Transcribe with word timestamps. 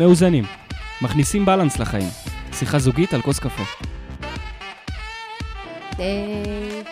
מאוזנים. 0.00 0.44
מכניסים 1.02 1.44
בלנס 1.44 1.78
לחיים. 1.78 2.08
שיחה 2.52 2.78
זוגית 2.78 3.14
על 3.14 3.22
כוס 3.22 3.38
קפה. 3.38 3.62
היי. 5.98 6.82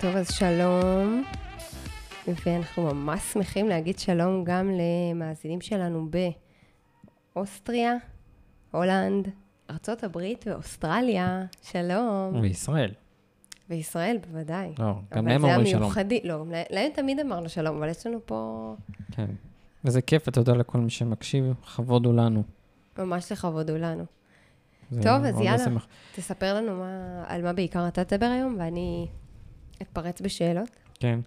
טוב, 0.00 0.16
אז 0.16 0.30
שלום. 0.30 1.24
ואנחנו 2.26 2.82
ממש 2.82 3.20
שמחים 3.32 3.68
להגיד 3.68 3.98
שלום 3.98 4.44
גם 4.44 4.70
למאזינים 4.70 5.60
שלנו 5.60 6.08
באוסטריה, 7.34 7.92
הולנד, 8.70 9.28
ארה"ב 9.70 10.18
ואוסטרליה. 10.46 11.44
שלום. 11.62 12.40
וישראל. 12.42 12.90
וישראל, 13.70 14.18
בוודאי. 14.30 14.72
לא, 14.78 14.94
גם 15.14 15.28
להם 15.28 15.44
אומרים 15.44 15.66
שלום. 15.66 15.92
לא, 16.24 16.44
להם 16.70 16.90
תמיד 16.94 17.20
אמרנו 17.20 17.48
שלום, 17.48 17.76
אבל 17.76 17.88
יש 17.88 18.06
לנו 18.06 18.18
פה... 18.26 18.74
כן. 19.12 19.26
וזה 19.84 20.02
כיף, 20.02 20.28
ותודה 20.28 20.52
לכל 20.52 20.78
מי 20.78 20.90
שמקשיב, 20.90 21.44
כבוד 21.76 22.06
הוא 22.06 22.14
לנו. 22.14 22.42
ממש 22.98 23.32
לכבוד 23.32 23.70
הוא 23.70 23.78
לנו. 23.78 24.04
טוב, 24.90 25.24
אז 25.24 25.40
יאללה, 25.40 25.66
משמח. 25.66 25.86
תספר 26.14 26.54
לנו 26.54 26.78
מה, 26.78 27.24
על 27.26 27.42
מה 27.42 27.52
בעיקר 27.52 27.88
אתה 27.88 28.04
תדבר 28.04 28.26
היום, 28.26 28.56
ואני 28.58 29.06
אתפרץ 29.82 30.20
בשאלות. 30.20 30.68
כן. 30.94 31.20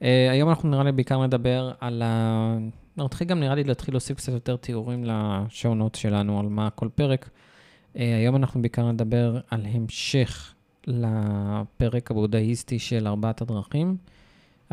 Uh, 0.00 0.04
היום 0.30 0.48
אנחנו 0.48 0.68
נראה 0.68 0.84
לי 0.84 0.92
בעיקר 0.92 1.26
נדבר 1.26 1.72
על 1.80 2.02
ה... 2.02 2.56
נתחיל 2.96 3.28
גם 3.28 3.40
נראה 3.40 3.54
לי 3.54 3.64
להתחיל 3.64 3.94
להוסיף 3.94 4.16
קצת 4.16 4.32
יותר 4.32 4.56
תיאורים 4.56 5.04
לשונות 5.04 5.94
שלנו, 5.94 6.40
על 6.40 6.46
מה 6.46 6.70
כל 6.70 6.88
פרק. 6.94 7.24
Uh, 7.24 7.98
היום 7.98 8.36
אנחנו 8.36 8.60
בעיקר 8.62 8.92
נדבר 8.92 9.40
על 9.50 9.66
המשך 9.66 10.54
לפרק 10.86 12.10
הבודהיסטי 12.10 12.78
של 12.78 13.06
ארבעת 13.06 13.40
הדרכים, 13.40 13.96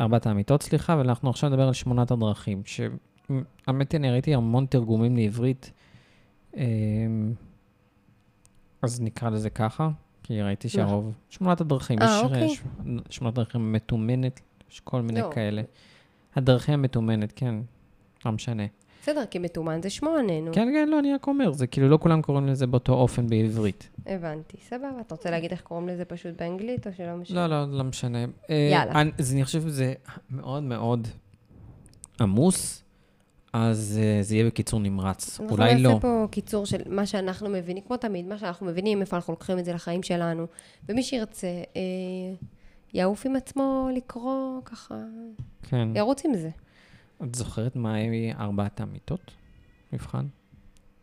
ארבעת 0.00 0.26
האמיתות, 0.26 0.62
סליחה, 0.62 0.96
ואנחנו 0.98 1.30
עכשיו 1.30 1.50
נדבר 1.50 1.66
על 1.66 1.72
שמונת 1.72 2.10
הדרכים, 2.10 2.62
שהאמת 3.26 3.92
היא, 3.92 3.98
אני 3.98 4.10
ראיתי 4.10 4.34
המון 4.34 4.66
תרגומים 4.66 5.16
לעברית, 5.16 5.70
uh, 6.52 6.58
אז 8.82 9.00
נקרא 9.00 9.30
לזה 9.30 9.50
ככה, 9.50 9.90
כי 10.22 10.42
ראיתי 10.42 10.68
שהרוב, 10.68 11.12
שמונת 11.30 11.60
הדרכים, 11.60 11.98
אה, 11.98 12.06
יש 12.18 12.24
אוקיי. 12.24 12.48
ש- 12.48 12.62
שמונת 13.10 13.38
הדרכים 13.38 13.72
מתומנת, 13.72 14.40
יש 14.70 14.80
כל 14.80 15.02
מיני 15.02 15.20
לא. 15.20 15.30
כאלה. 15.34 15.62
הדרכים 16.36 16.74
המתומנת, 16.74 17.32
כן, 17.36 17.54
לא 18.24 18.32
משנה. 18.32 18.62
בסדר, 19.02 19.26
כי 19.26 19.38
מתומן 19.38 19.82
זה 19.82 19.90
שמונה, 19.90 20.40
נו. 20.40 20.52
כן, 20.52 20.68
כן, 20.74 20.88
לא, 20.88 20.98
אני 20.98 21.14
רק 21.14 21.26
אומר, 21.26 21.52
זה 21.52 21.66
כאילו 21.66 21.88
לא 21.88 21.98
כולם 22.02 22.22
קוראים 22.22 22.46
לזה 22.46 22.66
באותו 22.66 22.92
אופן 22.92 23.26
בעברית. 23.26 23.90
הבנתי, 24.06 24.56
סבבה. 24.68 25.00
אתה 25.00 25.14
רוצה 25.14 25.30
להגיד 25.30 25.50
איך 25.50 25.60
קוראים 25.60 25.88
לזה 25.88 26.04
פשוט 26.04 26.34
באנגלית, 26.38 26.86
או 26.86 26.92
שלא 26.92 27.16
משנה? 27.16 27.46
לא, 27.46 27.66
לא, 27.66 27.78
לא 27.78 27.84
משנה. 27.84 28.24
אה, 28.50 28.68
יאללה. 28.72 29.00
אני, 29.00 29.10
אני 29.32 29.44
חושב 29.44 29.60
שזה 29.60 29.94
מאוד 30.30 30.62
מאוד 30.62 31.08
עמוס, 32.20 32.81
אז 33.52 34.00
אה, 34.02 34.22
זה 34.22 34.34
יהיה 34.34 34.46
בקיצור 34.46 34.80
נמרץ. 34.80 35.40
אנחנו 35.40 35.56
אולי 35.56 35.78
לא. 35.78 35.88
נעשה 35.88 36.00
פה 36.00 36.26
קיצור 36.30 36.66
של 36.66 36.82
מה 36.86 37.06
שאנחנו 37.06 37.48
מבינים, 37.48 37.82
כמו 37.86 37.96
תמיד, 37.96 38.26
מה 38.26 38.38
שאנחנו 38.38 38.66
מבינים, 38.66 39.00
איפה 39.00 39.16
אנחנו 39.16 39.32
לוקחים 39.32 39.58
את 39.58 39.64
זה 39.64 39.72
לחיים 39.72 40.02
שלנו. 40.02 40.46
ומי 40.88 41.02
שירצה, 41.02 41.46
אה, 41.76 41.82
יעוף 42.94 43.26
עם 43.26 43.36
עצמו 43.36 43.88
לקרוא 43.94 44.60
ככה, 44.64 44.94
כן. 45.62 45.88
ירוץ 45.94 46.24
עם 46.24 46.34
זה. 46.34 46.50
את 47.22 47.34
זוכרת 47.34 47.76
מה 47.76 47.94
היא 47.94 48.34
ארבעת 48.34 48.80
האמיתות? 48.80 49.30
מבחן? 49.92 50.26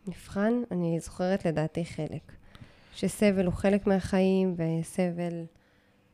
נבחן, 0.07 0.53
אני 0.71 0.99
זוכרת 0.99 1.45
לדעתי 1.45 1.85
חלק. 1.85 2.31
שסבל 2.95 3.45
הוא 3.45 3.53
חלק 3.53 3.87
מהחיים, 3.87 4.55
וסבל 4.57 5.43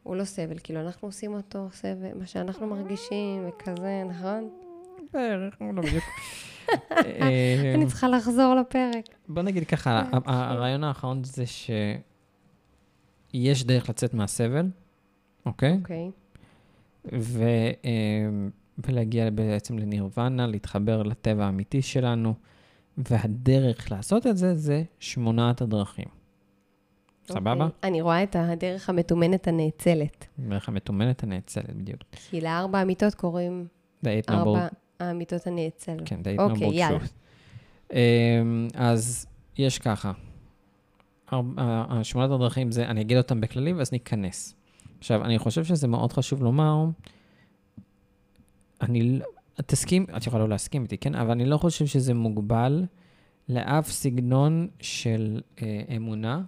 הוא 0.03 0.15
לא 0.15 0.23
סבל, 0.23 0.57
כאילו 0.63 0.81
אנחנו 0.81 1.07
עושים 1.07 1.33
אותו 1.33 1.67
סבל, 1.71 2.13
מה 2.19 2.25
שאנחנו 2.25 2.67
מרגישים, 2.67 3.47
וכזה, 3.47 4.03
נכון? 4.09 4.49
בערך, 5.15 5.53
לא 5.75 5.81
בדיוק. 5.81 6.03
אה, 6.91 7.71
אני 7.75 7.85
צריכה 7.85 8.07
לחזור 8.07 8.55
לפרק. 8.55 9.05
בוא 9.27 9.41
נגיד 9.41 9.67
ככה, 9.67 9.91
ה- 9.91 10.09
הרעיון 10.25 10.83
האחרון 10.83 11.23
זה 11.23 11.43
שיש 11.45 12.03
דרך 13.63 13.89
לצאת 13.89 14.13
מהסבל, 14.13 14.65
אוקיי? 15.45 15.77
אוקיי. 15.81 16.11
אה, 17.13 17.19
ולהגיע 18.87 19.29
בעצם 19.29 19.79
לנירוונה, 19.79 20.47
להתחבר 20.47 21.03
לטבע 21.03 21.45
האמיתי 21.45 21.81
שלנו, 21.81 22.33
והדרך 22.97 23.91
לעשות 23.91 24.27
את 24.27 24.37
זה 24.37 24.53
זה 24.53 24.83
שמונת 24.99 25.61
הדרכים. 25.61 26.07
סבבה? 27.27 27.51
אוקיי. 27.65 27.69
אני 27.83 28.01
רואה 28.01 28.23
את 28.23 28.35
הדרך 28.39 28.89
המתומנת 28.89 29.47
הנאצלת. 29.47 30.27
דרך 30.39 30.69
המתומנת 30.69 31.23
הנאצלת 31.23 31.73
בדיוק. 31.73 32.01
כי 32.29 32.41
לארבע 32.41 32.81
אמיתות 32.81 33.15
קוראים 33.15 33.67
The 34.05 34.07
eight 34.07 34.31
number, 34.31 34.35
האמיתות 34.99 35.47
הנאצלות. 35.47 36.01
כן, 36.05 36.19
the 36.19 36.39
אוקיי, 36.41 36.67
number 36.67 36.73
יאללה. 36.73 36.99
Um, 37.89 37.93
אז 38.73 39.25
יש 39.57 39.79
ככה, 39.79 40.11
השמונת 41.67 42.31
הדרכים 42.31 42.71
זה, 42.71 42.85
אני 42.85 43.01
אגיד 43.01 43.17
אותם 43.17 43.41
בכללי 43.41 43.73
ואז 43.73 43.91
ניכנס. 43.91 44.55
עכשיו, 44.99 45.25
אני 45.25 45.39
חושב 45.39 45.63
שזה 45.63 45.87
מאוד 45.87 46.13
חשוב 46.13 46.43
לומר, 46.43 46.85
אני, 48.81 49.19
לא- 49.19 49.25
תסכים, 49.65 50.05
את 50.17 50.27
יכולה 50.27 50.43
לא 50.43 50.49
להסכים 50.49 50.83
איתי, 50.83 50.97
כן? 50.97 51.15
אבל 51.15 51.31
אני 51.31 51.45
לא 51.45 51.57
חושב 51.57 51.85
שזה 51.85 52.13
מוגבל 52.13 52.85
לאף 53.49 53.91
סגנון 53.91 54.67
של 54.79 55.41
אה, 55.61 55.81
אמונה 55.95 56.41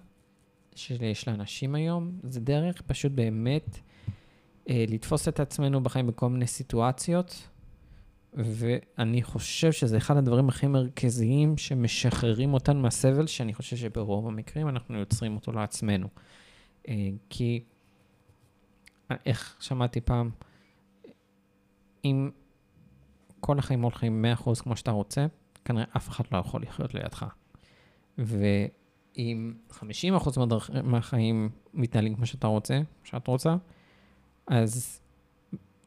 שיש 0.75 1.27
לאנשים 1.27 1.75
היום. 1.75 2.11
זה 2.23 2.39
דרך 2.39 2.81
פשוט 2.81 3.11
באמת 3.11 3.79
אה, 4.69 4.85
לתפוס 4.87 5.27
את 5.27 5.39
עצמנו 5.39 5.83
בחיים 5.83 6.07
בכל 6.07 6.29
מיני 6.29 6.47
סיטואציות, 6.47 7.47
ואני 8.37 9.23
חושב 9.23 9.71
שזה 9.71 9.97
אחד 9.97 10.17
הדברים 10.17 10.49
הכי 10.49 10.67
מרכזיים 10.67 11.57
שמשחררים 11.57 12.53
אותנו 12.53 12.79
מהסבל, 12.79 13.27
שאני 13.27 13.53
חושב 13.53 13.75
שברוב 13.75 14.27
המקרים 14.27 14.69
אנחנו 14.69 14.97
יוצרים 14.99 15.35
אותו 15.35 15.51
לעצמנו. 15.51 16.07
אה, 16.87 17.09
כי, 17.29 17.63
אה, 19.11 19.15
איך 19.25 19.57
שמעתי 19.59 20.01
פעם, 20.01 20.29
אם 22.05 22.29
כל 23.39 23.59
החיים 23.59 23.81
הולכים 23.81 24.25
100% 24.45 24.61
כמו 24.61 24.77
שאתה 24.77 24.91
רוצה, 24.91 25.25
כנראה 25.65 25.85
אף 25.97 26.09
אחד 26.09 26.23
לא 26.31 26.37
יכול 26.37 26.61
לחיות 26.61 26.93
לידך. 26.93 27.25
ואם 28.17 29.53
50% 29.71 30.37
מהדרכ... 30.37 30.69
מהחיים 30.83 31.49
מתנהלים 31.73 32.15
כמו 32.15 32.25
שאתה 32.25 32.47
רוצה, 32.47 32.81
שאת 33.03 33.27
רוצה, 33.27 33.55
אז 34.47 34.99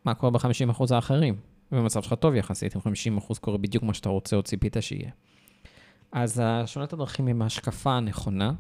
מה 0.05 0.15
קורה 0.15 0.33
ב-50% 0.33 0.95
האחרים? 0.95 1.50
במצב 1.73 2.03
שלך 2.03 2.15
טוב 2.15 2.35
יחסית, 2.35 2.77
אם 2.77 2.81
50% 3.19 3.39
קורה 3.41 3.59
בדיוק 3.59 3.85
מה 3.85 3.95
שאתה 3.95 4.09
רוצה 4.09 4.37
או 4.37 4.43
ציפית 4.43 4.77
שיהיה. 4.81 5.11
אז 6.13 6.43
שונת 6.67 6.93
הדרכים 6.93 7.27
עם 7.27 7.43
ההשקפה 7.43 7.93
הנכונה. 7.93 8.53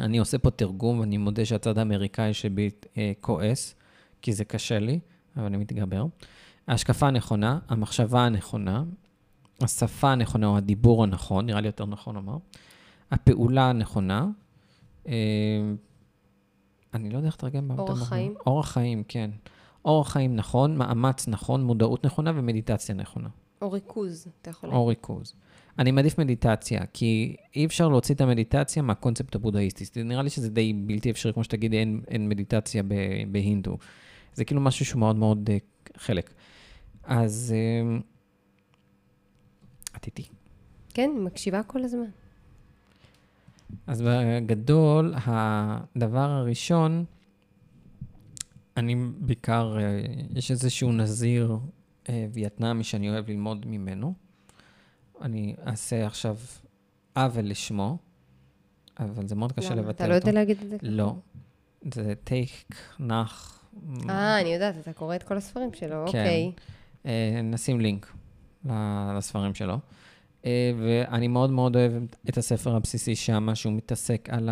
אני 0.00 0.18
עושה 0.18 0.38
פה 0.38 0.50
תרגום, 0.50 1.00
ואני 1.00 1.16
מודה 1.16 1.44
שהצד 1.44 1.78
האמריקאי 1.78 2.34
שבי 2.34 2.70
אה, 2.96 3.12
כועס, 3.20 3.74
כי 4.22 4.32
זה 4.32 4.44
קשה 4.44 4.78
לי, 4.78 5.00
אבל 5.36 5.44
אני 5.44 5.56
מתגבר. 5.56 6.04
ההשקפה 6.66 7.06
הנכונה, 7.06 7.58
המחשבה 7.68 8.20
הנכונה, 8.20 8.84
השפה 9.60 10.12
הנכונה 10.12 10.46
או 10.46 10.56
הדיבור 10.56 11.02
הנכון, 11.02 11.46
נראה 11.46 11.60
לי 11.60 11.68
יותר 11.68 11.86
נכון 11.86 12.14
לומר, 12.14 12.36
הפעולה 13.10 13.70
הנכונה, 13.70 14.28
אה, 15.08 15.12
אני 16.94 17.10
לא 17.10 17.16
יודע 17.16 17.26
איך 17.26 17.36
לתרגם. 17.36 17.70
אורח. 17.70 18.08
חיים? 18.08 18.34
אורח 18.46 18.70
חיים, 18.70 19.02
כן. 19.08 19.30
אורח 19.84 20.12
חיים 20.12 20.36
נכון, 20.36 20.76
מאמץ 20.76 21.28
נכון, 21.28 21.64
מודעות 21.64 22.06
נכונה 22.06 22.32
ומדיטציה 22.34 22.94
נכונה. 22.94 23.28
או 23.62 23.72
ריכוז, 23.72 24.28
אתה 24.42 24.50
יכול 24.50 24.68
להגיד. 24.68 24.80
או 24.80 24.86
ריכוז. 24.86 25.34
אני 25.78 25.90
מעדיף 25.90 26.18
מדיטציה, 26.18 26.80
כי 26.92 27.36
אי 27.56 27.66
אפשר 27.66 27.88
להוציא 27.88 28.14
את 28.14 28.20
המדיטציה 28.20 28.82
מהקונספט 28.82 29.34
הבודהיסטי. 29.34 30.02
נראה 30.02 30.22
לי 30.22 30.30
שזה 30.30 30.50
די 30.50 30.72
בלתי 30.72 31.10
אפשרי, 31.10 31.32
כמו 31.32 31.44
שתגידי, 31.44 31.78
אין, 31.78 32.00
אין 32.08 32.28
מדיטציה 32.28 32.82
ב, 32.82 32.94
בהינדו. 33.32 33.76
זה 34.34 34.44
כאילו 34.44 34.60
משהו 34.60 34.84
שהוא 34.84 35.00
מאוד 35.00 35.16
מאוד 35.16 35.50
uh, 35.50 35.92
חלק. 35.98 36.34
אז 37.04 37.54
uh, 37.54 38.02
את 39.96 40.06
איתי. 40.06 40.28
כן, 40.94 41.10
מקשיבה 41.20 41.62
כל 41.62 41.84
הזמן. 41.84 42.10
אז 43.86 44.02
בגדול, 44.06 45.14
הדבר 45.16 46.30
הראשון, 46.30 47.04
אני 48.76 48.94
בעיקר, 49.18 49.76
אה, 49.80 50.00
יש 50.30 50.50
איזשהו 50.50 50.92
נזיר 50.92 51.58
אה, 52.08 52.26
וייטנאמי 52.32 52.84
שאני 52.84 53.10
אוהב 53.10 53.30
ללמוד 53.30 53.66
ממנו. 53.66 54.14
אני 55.22 55.54
אעשה 55.66 56.06
עכשיו 56.06 56.36
עוול 57.16 57.44
לשמו, 57.44 57.98
אבל 59.00 59.26
זה 59.26 59.34
מאוד 59.34 59.52
קשה? 59.52 59.74
לבטא 59.74 59.88
אותו. 59.88 59.92
אתה 59.94 60.08
לא 60.08 60.14
יודע 60.14 60.32
להגיד 60.32 60.62
את 60.62 60.68
זה? 60.68 60.76
לא. 60.82 61.14
זה 61.94 62.12
טייק, 62.24 62.74
נח. 63.00 63.64
אה, 64.08 64.40
אני 64.40 64.54
יודעת, 64.54 64.74
אתה 64.78 64.92
קורא 64.92 65.16
את 65.16 65.22
כל 65.22 65.36
הספרים 65.36 65.72
שלו, 65.72 65.88
כן. 65.88 66.06
אוקיי. 66.06 66.52
אה, 67.06 67.40
נשים 67.42 67.80
לינק 67.80 68.12
לספרים 69.16 69.54
שלו. 69.54 69.78
ואני 70.78 71.28
מאוד 71.28 71.50
מאוד 71.50 71.76
אוהב 71.76 71.92
את 72.28 72.38
הספר 72.38 72.76
הבסיסי 72.76 73.16
שם, 73.16 73.54
שהוא 73.54 73.72
מתעסק 73.72 74.28
על 74.32 74.48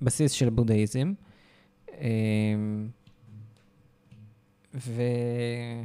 הבסיס 0.00 0.32
של 0.32 0.50
בודהיזם. 0.50 1.12
אה, 4.74 5.82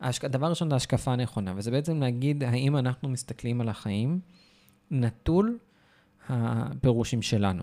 ההשק... 0.00 0.24
דבר 0.24 0.50
ראשון, 0.50 0.70
זה 0.70 0.76
השקפה 0.76 1.16
נכונה, 1.16 1.54
וזה 1.56 1.70
בעצם 1.70 2.00
להגיד 2.00 2.44
האם 2.44 2.76
אנחנו 2.76 3.08
מסתכלים 3.08 3.60
על 3.60 3.68
החיים 3.68 4.20
נטול 4.90 5.58
הפירושים 6.28 7.22
שלנו. 7.22 7.62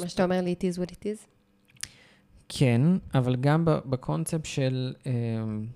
מה 0.00 0.08
שאתה 0.08 0.24
אומר 0.24 0.40
לי, 0.40 0.54
it 0.58 0.62
is 0.62 0.78
what 0.78 0.90
it 0.90 1.02
is? 1.02 1.26
כן, 2.48 2.80
אבל 3.14 3.36
גם 3.36 3.64
בקונספט 3.64 4.44
של... 4.44 4.94
אמ, 5.06 5.66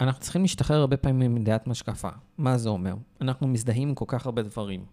אנחנו 0.00 0.20
צריכים 0.20 0.42
להשתחרר 0.42 0.80
הרבה 0.80 0.96
פעמים 0.96 1.34
מדעת 1.34 1.66
משקפה. 1.66 2.08
מה 2.38 2.58
זה 2.58 2.68
אומר? 2.68 2.94
אנחנו 3.20 3.48
מזדהים 3.48 3.88
עם 3.88 3.94
כל 3.94 4.04
כך 4.08 4.26
הרבה 4.26 4.42
דברים. 4.42 4.84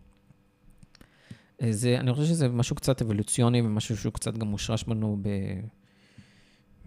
אה, 1.62 1.72
זה, 1.72 2.00
אני 2.00 2.14
חושב 2.14 2.28
שזה 2.28 2.50
משהו 2.50 2.76
קצת 2.76 3.02
אבולוציוני 3.02 3.62
ומשהו 3.62 3.98
שהוא 3.98 4.14
קצת 4.14 4.38
גם 4.38 4.48
מושרש 4.48 4.84
בנו 4.84 5.18
ב... 5.22 5.30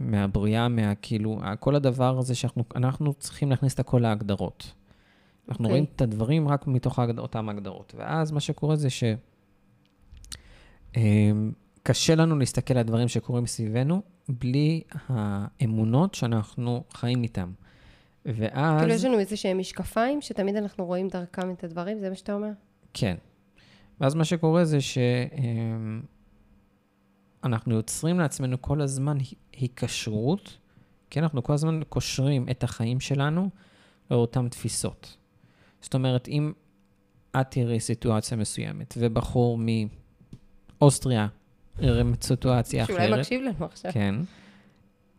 מהבריאה, 0.01 0.69
מהכאילו, 0.69 1.41
כל 1.61 1.75
הדבר 1.77 2.19
הזה 2.19 2.35
שאנחנו 2.35 3.15
צריכים 3.19 3.51
להכניס 3.51 3.75
את 3.75 3.81
הכל 3.81 3.99
להגדרות. 3.99 4.73
אנחנו 5.49 5.65
okay. 5.65 5.69
אוקיי. 5.69 5.71
רואים 5.71 5.85
את 5.97 6.01
הדברים 6.01 6.49
רק 6.49 6.67
מתוך 6.67 6.99
ההגד... 6.99 7.19
אותם 7.19 7.49
הגדרות. 7.49 7.95
ואז 7.99 8.33
מה 8.33 8.41
שקורה 8.41 8.77
זה 8.77 8.91
ש... 8.91 9.05
אמ, 10.97 11.53
קשה 11.83 12.15
לנו 12.15 12.39
להסתכל 12.39 12.75
על 12.75 12.81
הדברים 12.81 13.09
שקורים 13.09 13.47
סביבנו 13.47 14.03
בלי 14.29 14.83
האמונות 15.09 16.15
שאנחנו 16.15 16.85
חיים 16.93 17.23
איתם. 17.23 17.53
ואז... 18.25 18.81
כאילו 18.81 18.95
יש 18.95 19.05
לנו 19.05 19.19
איזה 19.19 19.37
שהם 19.37 19.59
משקפיים, 19.59 20.21
שתמיד 20.21 20.57
אנחנו 20.57 20.87
רואים 20.87 21.09
דרכם 21.09 21.51
את 21.51 21.65
הדברים, 21.65 22.01
זה 22.01 22.09
מה 22.09 22.15
שאתה 22.15 22.35
אומר? 22.35 22.51
כן. 22.95 23.17
ואז 24.01 24.15
מה 24.15 24.25
שקורה 24.25 24.65
זה 24.65 24.79
שאנחנו 27.43 27.75
יוצרים 27.75 28.19
לעצמנו 28.19 28.63
כל 28.63 28.81
הזמן 28.81 29.19
היקשרות, 29.61 30.57
כי 31.11 31.21
אנחנו 31.21 31.43
כל 31.43 31.53
הזמן 31.53 31.81
קושרים 31.89 32.49
את 32.51 32.65
החיים 32.65 33.01
שלנו 33.01 33.51
לאותן 34.11 34.49
תפיסות. 34.49 35.17
זאת 35.81 35.95
אומרת, 35.95 36.29
אם 36.29 36.53
את 37.41 37.47
תראי 37.51 37.81
סיטואציה 37.81 38.37
מסוימת, 38.37 38.95
ובחור 38.99 39.59
מאוסטריה 40.81 41.27
יראה 41.81 42.03
סיטואציה 42.23 42.85
אחרת... 42.85 42.97
שאולי 42.97 43.19
מקשיב 43.21 43.43
לנו 43.43 43.65
עכשיו. 43.65 43.93
כן. 43.93 44.15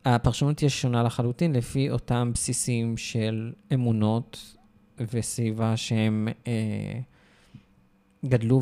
הפרשנות 0.05 0.57
תהיה 0.57 0.69
שונה 0.69 1.03
לחלוטין 1.03 1.53
לפי 1.53 1.89
אותם 1.89 2.31
בסיסים 2.33 2.97
של 2.97 3.53
אמונות 3.73 4.55
וסביבה 4.99 5.77
שהם 5.77 6.27
אה, 6.47 6.99
גדלו 8.25 8.61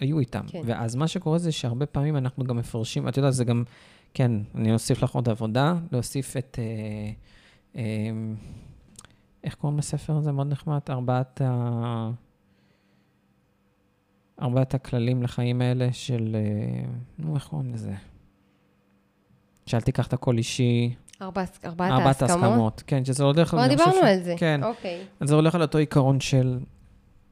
והיו 0.00 0.18
איתם. 0.18 0.44
כן. 0.48 0.60
ואז 0.64 0.94
מה 0.94 1.08
שקורה 1.08 1.38
זה 1.38 1.52
שהרבה 1.52 1.86
פעמים 1.86 2.16
אנחנו 2.16 2.44
גם 2.44 2.56
מפרשים, 2.56 3.08
את 3.08 3.16
יודעת, 3.16 3.32
זה 3.32 3.44
גם, 3.44 3.64
כן, 4.14 4.32
אני 4.54 4.72
אוסיף 4.72 5.02
לך 5.02 5.14
עוד 5.14 5.28
עבודה, 5.28 5.74
להוסיף 5.92 6.36
את, 6.36 6.58
אה, 6.58 7.12
אה, 7.76 7.82
איך 9.44 9.54
קוראים 9.54 9.78
לספר 9.78 10.16
הזה? 10.16 10.32
מאוד 10.32 10.46
נחמד, 10.46 10.80
ארבעת 10.90 11.40
ה... 11.44 12.10
ארבעת 14.42 14.74
הכללים 14.74 15.22
לחיים 15.22 15.62
האלה 15.62 15.92
של, 15.92 16.36
אה, 16.36 16.84
נו, 17.18 17.34
איך 17.34 17.46
קוראים 17.48 17.74
לזה? 17.74 17.94
שאל 19.66 19.80
תיקח 19.80 20.06
את 20.06 20.12
הכל 20.12 20.38
אישי. 20.38 20.94
ארבעת, 21.22 21.58
ארבעת 21.64 22.22
ההסכמות? 22.22 22.82
כן, 22.86 23.04
שזה 23.04 23.24
הולך... 23.24 23.48
כבר 23.48 23.68
דיברנו 23.68 23.92
ש... 23.92 24.04
על 24.04 24.22
זה. 24.22 24.34
כן. 24.38 24.64
אוקיי. 24.64 25.04
אז 25.20 25.28
זה 25.28 25.34
הולך 25.34 25.54
על 25.54 25.62
אותו 25.62 25.78
עיקרון 25.78 26.20
של, 26.20 26.58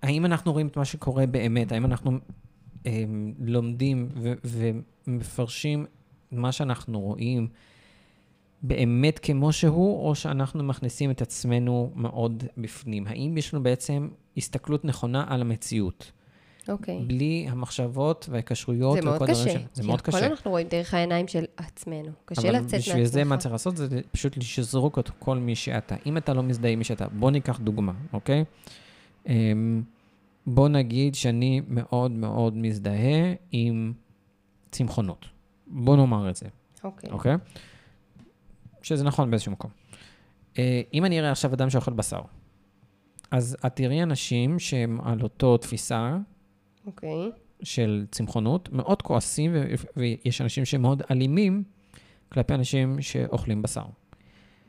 האם 0.02 0.26
אנחנו 0.26 0.52
רואים 0.52 0.66
את 0.66 0.76
מה 0.76 0.84
שקורה 0.84 1.26
באמת? 1.26 1.72
האם 1.72 1.84
אנחנו 1.84 2.18
אה, 2.86 3.04
לומדים 3.38 4.08
ו- 4.16 4.34
ומפרשים 5.06 5.86
מה 6.32 6.52
שאנחנו 6.52 7.00
רואים 7.00 7.48
באמת 8.62 9.18
כמו 9.18 9.52
שהוא, 9.52 10.08
או 10.08 10.14
שאנחנו 10.14 10.64
מכניסים 10.64 11.10
את 11.10 11.22
עצמנו 11.22 11.90
מאוד 11.94 12.44
בפנים? 12.58 13.06
האם 13.06 13.38
יש 13.38 13.54
לנו 13.54 13.62
בעצם 13.62 14.08
הסתכלות 14.36 14.84
נכונה 14.84 15.24
על 15.28 15.40
המציאות? 15.40 16.12
אוקיי. 16.68 17.04
בלי 17.06 17.46
המחשבות 17.48 18.26
וההיקשרויות. 18.30 18.94
זה 18.94 19.02
מאוד 19.02 19.22
קשה. 19.22 19.58
זה 19.74 19.82
מאוד 19.82 20.00
קשה. 20.00 20.18
הכל 20.18 20.26
אנחנו 20.26 20.50
רואים 20.50 20.68
דרך 20.68 20.94
העיניים 20.94 21.28
של 21.28 21.44
עצמנו. 21.56 22.10
קשה 22.24 22.50
לצאת 22.50 22.62
מעצמך. 22.62 22.74
אבל 22.74 22.78
בשביל 22.78 23.04
זה 23.04 23.24
מה 23.24 23.36
צריך 23.36 23.52
לעשות? 23.52 23.76
זה 23.76 24.00
פשוט 24.12 24.36
לשזרוק 24.36 24.98
את 24.98 25.10
כל 25.18 25.38
מי 25.38 25.54
שאתה. 25.54 25.94
אם 26.06 26.16
אתה 26.16 26.34
לא 26.34 26.42
מזדהה 26.42 26.70
עם 26.70 26.78
מי 26.78 26.84
שאתה, 26.84 27.08
בוא 27.08 27.30
ניקח 27.30 27.58
דוגמה, 27.58 27.92
אוקיי? 28.12 28.44
אמ, 29.28 29.82
בוא 30.46 30.68
נגיד 30.68 31.14
שאני 31.14 31.62
מאוד 31.68 32.10
מאוד 32.10 32.56
מזדהה 32.56 33.34
עם 33.52 33.92
צמחונות. 34.70 35.26
בוא 35.70 35.96
נאמר 35.96 36.30
את 36.30 36.36
זה. 36.36 36.46
אוקיי. 36.84 37.10
אוקיי? 37.10 37.36
שזה 38.82 39.04
נכון 39.04 39.30
באיזשהו 39.30 39.52
מקום. 39.52 39.70
אה, 40.58 40.82
אם 40.94 41.04
אני 41.04 41.20
אראה 41.20 41.30
עכשיו 41.30 41.54
אדם 41.54 41.70
שאוכל 41.70 41.92
בשר, 41.92 42.20
אז 43.30 43.56
את 43.66 43.76
תראי 43.76 44.02
אנשים 44.02 44.58
שהם 44.58 45.00
על 45.00 45.22
אותו 45.22 45.56
תפיסה, 45.56 46.16
אוקיי. 46.86 47.10
Okay. 47.10 47.64
של 47.64 48.06
צמחונות, 48.10 48.72
מאוד 48.72 49.02
כועסים, 49.02 49.52
ו- 49.54 49.74
ויש 49.96 50.40
אנשים 50.40 50.64
שמאוד 50.64 51.02
אלימים 51.10 51.62
כלפי 52.28 52.54
אנשים 52.54 53.02
שאוכלים 53.02 53.62
בשר. 53.62 53.84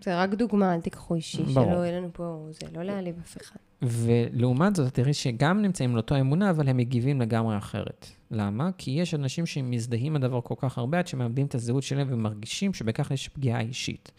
זה 0.04 0.22
רק 0.22 0.30
דוגמה, 0.30 0.76
אל 0.76 0.82
תיקחו 0.82 1.16
אישי, 1.16 1.44
ברור. 1.44 1.72
שלא 1.72 1.86
יהיה 1.86 1.98
לנו 1.98 2.10
פה, 2.14 2.48
זה 2.50 2.68
לא 2.74 2.84
להעליב 2.84 3.16
אף 3.24 3.38
אחד. 3.42 3.56
ולעומת 3.82 4.76
זאת, 4.76 4.94
תראי 4.94 5.14
שגם 5.14 5.62
נמצאים 5.62 5.96
לאותו 5.96 6.20
אמונה, 6.20 6.50
אבל 6.50 6.70
הם 6.70 6.78
מגיבים 6.78 7.22
לגמרי 7.22 7.58
אחרת. 7.58 8.08
למה? 8.32 8.70
כי 8.78 8.92
יש 8.92 9.14
אנשים 9.14 9.46
שמזדהים 9.46 10.16
הדבר 10.16 10.42
כל 10.42 10.56
כך 10.58 10.78
הרבה, 10.78 11.00
עד 11.00 11.08
שמאבדים 11.08 11.46
את 11.46 11.56
הזהות 11.56 11.84
שלהם 11.84 12.08
ומרגישים 12.10 12.74
שבכך 12.74 13.12
יש 13.12 13.28
פגיעה 13.28 13.62
אישית. 13.62 14.12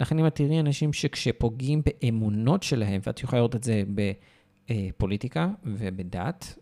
לכן 0.00 0.18
אם 0.18 0.26
את 0.26 0.34
תראי 0.34 0.60
אנשים 0.60 0.92
שכשפוגעים 0.92 1.82
באמונות 1.84 2.62
שלהם, 2.62 3.00
ואת 3.06 3.22
יכולה 3.22 3.40
לראות 3.40 3.56
את 3.56 3.64
זה. 3.64 3.82
בפוליטיקה 4.70 5.48
ובדת 5.64 6.58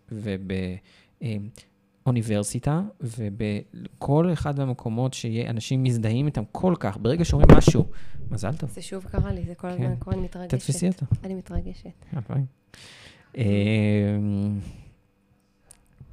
ובאוניברסיטה 2.02 2.82
ובכל 3.00 4.30
אחד 4.32 4.58
מהמקומות 4.58 5.14
שיהיה 5.14 5.50
אנשים 5.50 5.82
מזדהים 5.82 6.26
איתם 6.26 6.42
כל 6.52 6.74
כך, 6.80 6.96
ברגע 6.96 7.24
שאומרים 7.24 7.48
משהו, 7.56 7.84
מזל 8.30 8.56
טוב. 8.56 8.70
זה 8.70 8.82
שוב 8.82 9.04
קרה 9.04 9.32
לי, 9.32 9.42
זה 9.42 9.54
כל 9.54 9.68
הזמן 9.68 9.86
כן. 9.86 9.96
קורה, 9.98 10.16
אני 10.16 10.24
מתרגשת. 10.24 10.54
תתפסי 10.54 10.88
אותו. 10.88 11.06
אני 11.24 11.34
מתרגשת. 11.34 12.04
אמ, 13.36 13.42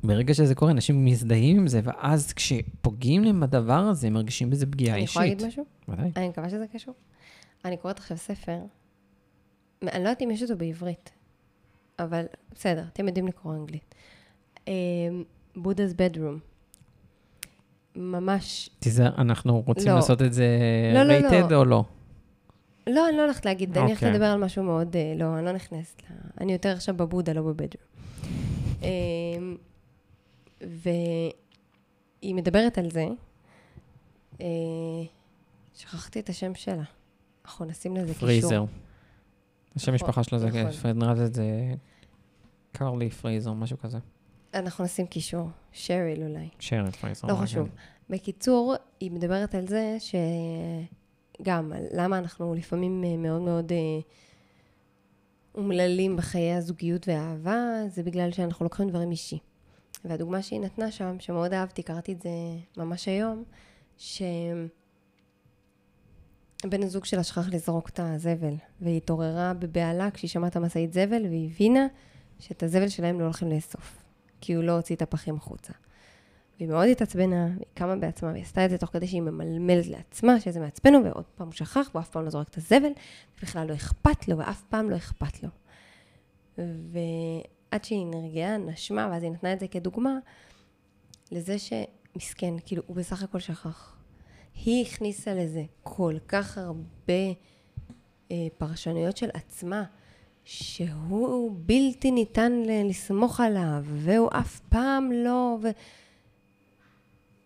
ברגע 0.07 0.34
שזה 0.34 0.56
קורה, 0.56 0.72
אנשים 0.72 1.06
מזדהים 1.06 1.57
עם 1.57 1.68
זה, 1.68 1.81
ואז 1.84 2.34
כשפוגעים 2.34 3.24
להם 3.24 3.40
בדבר 3.40 3.74
הזה, 3.80 4.07
הם 4.07 4.13
מרגישים 4.13 4.50
בזה 4.50 4.66
פגיעה 4.66 4.98
אישית. 4.98 5.18
אני 5.18 5.25
יכולה 5.25 5.25
להגיד 5.25 5.48
משהו? 5.48 5.63
ודאי. 5.90 6.12
אני 6.16 6.30
מקווה 6.30 6.50
שזה 6.50 6.66
קשור. 6.74 6.94
אני 7.66 7.78
קוראת 7.78 8.00
עכשיו 8.00 8.18
ספר, 8.18 8.57
אני 9.81 10.04
לא 10.04 10.10
יודעת 10.10 10.22
אם 10.22 10.31
יש 10.31 10.42
אותו 10.42 10.57
בעברית. 10.57 11.12
אבל 12.00 12.25
בסדר, 12.54 12.84
אתם 12.94 13.07
יודעים 13.07 13.28
לקרוא 13.28 13.56
אנגלית. 13.56 13.95
בודה's 15.57 15.94
bedroom. 15.97 16.40
ממש... 17.95 18.69
תיזהר, 18.80 19.16
אנחנו 19.18 19.62
רוצים 19.62 19.88
לא. 19.88 19.95
לעשות 19.95 20.21
את 20.21 20.33
זה 20.33 20.47
לא, 20.94 21.00
רייטד 21.00 21.31
לא, 21.31 21.50
לא. 21.50 21.56
או 21.56 21.66
לא? 21.66 21.83
לא, 22.88 23.09
אני 23.09 23.18
לא 23.18 23.24
הולכת 23.24 23.45
להגיד, 23.45 23.69
okay. 23.69 23.80
אני 23.80 23.85
הולכת 23.85 24.04
אוקיי. 24.04 24.14
לדבר 24.14 24.26
על 24.26 24.40
משהו 24.40 24.64
מאוד, 24.64 24.95
uh, 24.95 25.19
לא, 25.19 25.38
אני 25.38 25.45
לא 25.45 25.52
נכנסת 25.52 26.02
ל... 26.02 26.14
אני 26.42 26.54
יותר 26.54 26.69
עכשיו 26.69 26.95
בבודה, 26.97 27.33
לא 27.33 27.42
בבדרום. 27.42 27.85
והיא 30.66 32.36
מדברת 32.36 32.78
על 32.78 32.92
זה, 32.92 33.07
אה, 34.33 34.42
שכחתי 35.74 36.19
את 36.19 36.30
השם 36.30 36.56
שלה. 36.56 36.84
אנחנו 37.45 37.66
נשים 37.66 37.98
לזה 37.98 38.14
קישור. 38.14 38.19
פריזר. 38.19 38.66
השם 39.76 39.92
נכון, 39.92 39.94
משפחה 39.94 40.24
שלו 40.24 40.40
זה, 40.40 40.48
נכון. 40.48 41.18
לי 41.18 41.28
זה 41.28 41.74
קרלי 42.72 43.10
פרייזר, 43.10 43.54
משהו 43.54 43.78
כזה. 43.78 43.98
אנחנו 44.54 44.84
נשים 44.84 45.07
קישור, 45.07 45.50
שריל 45.72 46.24
אולי. 46.24 46.50
שריל 46.60 46.92
פרייזר. 46.92 47.28
לא 47.28 47.36
חשוב. 47.36 47.69
בקיצור, 48.10 48.76
היא 49.00 49.12
מדברת 49.12 49.56
על 49.56 49.68
זה 49.68 49.98
שגם, 51.40 51.72
למה 51.92 52.18
אנחנו 52.18 52.54
לפעמים 52.54 53.04
אה, 53.04 53.18
מאוד 53.18 53.42
מאוד 53.42 53.72
אה, 53.72 53.78
אומללים 55.56 56.16
בחיי 56.16 56.54
הזוגיות 56.54 57.07
והאהבה, 57.07 57.60
זה 57.88 58.04
בגלל 58.04 58.31
שאנחנו 58.31 58.64
לוקחים 58.64 58.90
דברים 58.90 59.12
אישי. 59.12 59.40
והדוגמה 60.06 60.42
שהיא 60.42 60.59
נתנה 60.59 60.92
שם, 60.92 61.16
שמאוד 61.19 61.54
אהבתי, 61.54 61.83
קראתי 61.83 62.14
את 62.14 62.21
זה 62.21 62.30
ממש 62.78 63.07
היום, 63.07 63.44
ש... 63.97 64.21
בן 66.69 66.83
הזוג 66.83 67.06
שלה 67.06 67.24
שכח 67.24 67.50
לזרוק 67.50 67.90
את 67.90 68.00
הזבל, 68.00 68.54
והיא 68.81 68.97
התעוררה 68.97 69.54
בבהלה 69.54 70.12
כשהיא 70.12 70.30
שמעה 70.30 70.50
את 70.50 70.56
המשאית 70.56 70.94
זבל, 70.94 71.26
והיא 71.26 71.50
הבינה 71.50 71.88
שאת 72.40 72.64
הזבל 72.64 72.90
שלהם 72.90 73.19
לא 73.19 73.24
הולכים 73.24 73.50
לאסוף, 73.50 73.97
כי 74.42 74.54
הוא 74.54 74.64
לא 74.64 74.71
הוציא 74.71 74.95
את 74.95 75.02
הפחים 75.02 75.35
החוצה. 75.35 75.74
והיא 76.57 76.69
מאוד 76.69 76.88
התעצבנה, 76.88 77.45
היא 77.45 77.66
קמה 77.74 77.95
בעצמה, 77.95 78.31
והיא 78.31 78.44
עשתה 78.44 78.66
את 78.66 78.69
זה 78.69 78.78
תוך 78.78 78.90
כדי 78.90 79.07
שהיא 79.07 79.21
ממלמלת 79.21 79.88
לעצמה, 79.88 80.40
שזה 80.40 80.59
מעצבן 80.59 80.95
ועוד 80.95 81.26
פעם 81.35 81.47
הוא 81.47 81.54
שכח, 81.54 81.90
והוא 81.92 82.02
אף 82.02 82.09
פעם 82.09 82.24
לא 82.24 82.30
זורק 82.30 82.50
את 82.50 82.57
הזבל, 82.57 82.92
ובכלל 83.38 83.68
לא 83.68 83.74
אכפת 83.74 84.28
לו, 84.28 84.38
ואף 84.38 84.64
פעם 84.64 84.90
לא 84.90 84.95
אכפת 84.95 85.44
לו. 85.44 85.50
ועד 87.75 87.83
שהיא 87.83 88.05
נרגעה, 88.05 88.57
נשמה, 88.57 89.07
ואז 89.11 89.23
היא 89.23 89.31
נתנה 89.31 89.53
את 89.53 89.59
זה 89.59 89.67
כדוגמה, 89.67 90.17
לזה 91.31 91.55
שמסכן, 91.59 92.53
כאילו, 92.65 92.83
הוא 92.85 92.95
בסך 92.95 93.23
הכל 93.23 93.39
שכח. 93.39 93.95
היא 94.65 94.85
הכניסה 94.85 95.33
לזה 95.33 95.63
כל 95.83 96.13
כך 96.27 96.57
הרבה 96.57 97.13
אה, 98.31 98.47
פרשנויות 98.57 99.17
של 99.17 99.29
עצמה, 99.33 99.83
שהוא 100.44 101.51
בלתי 101.65 102.11
ניתן 102.11 102.51
לסמוך 102.85 103.39
עליו, 103.39 103.83
והוא 103.85 104.29
אף 104.33 104.59
פעם 104.59 105.11
לא... 105.11 105.57
ו... 105.63 105.67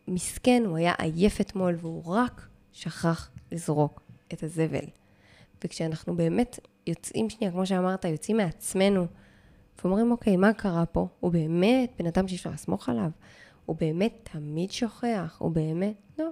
מסכן, 0.08 0.64
הוא 0.66 0.78
היה 0.78 0.94
עייף 0.98 1.42
אתמול, 1.42 1.76
והוא 1.78 2.04
רק 2.06 2.48
שכח 2.72 3.30
לזרוק 3.52 4.02
את 4.34 4.44
הזבל. 4.44 4.86
וכשאנחנו 5.64 6.16
באמת 6.16 6.60
יוצאים 6.88 7.30
שנייה, 7.30 7.52
כמו 7.52 7.66
שאמרת, 7.66 8.06
יוצאים 8.06 8.38
מעצמנו, 8.38 9.08
ואומרים, 9.84 10.12
אוקיי, 10.12 10.38
מה 10.38 10.54
קרה 10.54 10.86
פה? 10.86 11.08
הוא 11.20 11.32
באמת 11.32 11.92
בן 12.00 12.06
אדם 12.06 12.28
שאי 12.28 12.38
אפשר 12.38 12.50
לסמוך 12.50 12.90
עליו? 12.90 13.10
הוא 13.66 13.76
באמת 13.76 14.30
תמיד 14.32 14.72
שוכח? 14.72 15.36
הוא 15.40 15.52
באמת... 15.52 15.96
לא. 16.20 16.30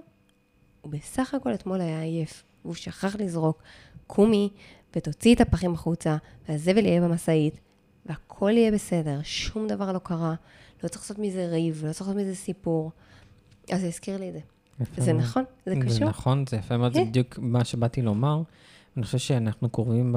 הוא 0.80 0.92
בסך 0.92 1.34
הכל 1.34 1.54
אתמול 1.54 1.80
היה 1.80 2.02
עייף, 2.02 2.44
והוא 2.64 2.74
שכח 2.74 3.16
לזרוק. 3.16 3.62
קומי 4.06 4.48
ותוציאי 4.96 5.34
את 5.34 5.40
הפחים 5.40 5.74
החוצה, 5.74 6.16
והזבל 6.48 6.86
יהיה 6.86 7.00
במשאית, 7.00 7.60
והכל 8.06 8.50
יהיה 8.50 8.72
בסדר, 8.72 9.20
שום 9.22 9.66
דבר 9.66 9.92
לא 9.92 9.98
קרה. 9.98 10.34
לא 10.82 10.88
צריך 10.88 11.02
לעשות 11.02 11.18
מזה 11.18 11.46
ריב, 11.46 11.84
לא 11.86 11.92
צריך 11.92 12.08
לעשות 12.08 12.22
מזה 12.22 12.34
סיפור. 12.34 12.90
אז 13.72 13.80
זה 13.80 13.86
הזכיר 13.86 14.16
לי 14.16 14.28
את 14.28 14.32
זה. 14.32 14.40
זה 14.96 15.12
מאוד. 15.12 15.24
נכון, 15.24 15.44
זה 15.66 15.74
זה 15.74 15.80
קשור. 15.80 16.08
נכון, 16.08 16.44
זה 16.50 16.56
יפה 16.56 16.76
מאוד, 16.76 16.92
זה 16.92 16.98
אה. 16.98 17.04
בדיוק 17.04 17.38
מה 17.38 17.64
שבאתי 17.64 18.02
לומר. 18.02 18.42
אני 18.96 19.04
חושב 19.04 19.18
שאנחנו 19.18 19.70
קרובים 19.70 20.14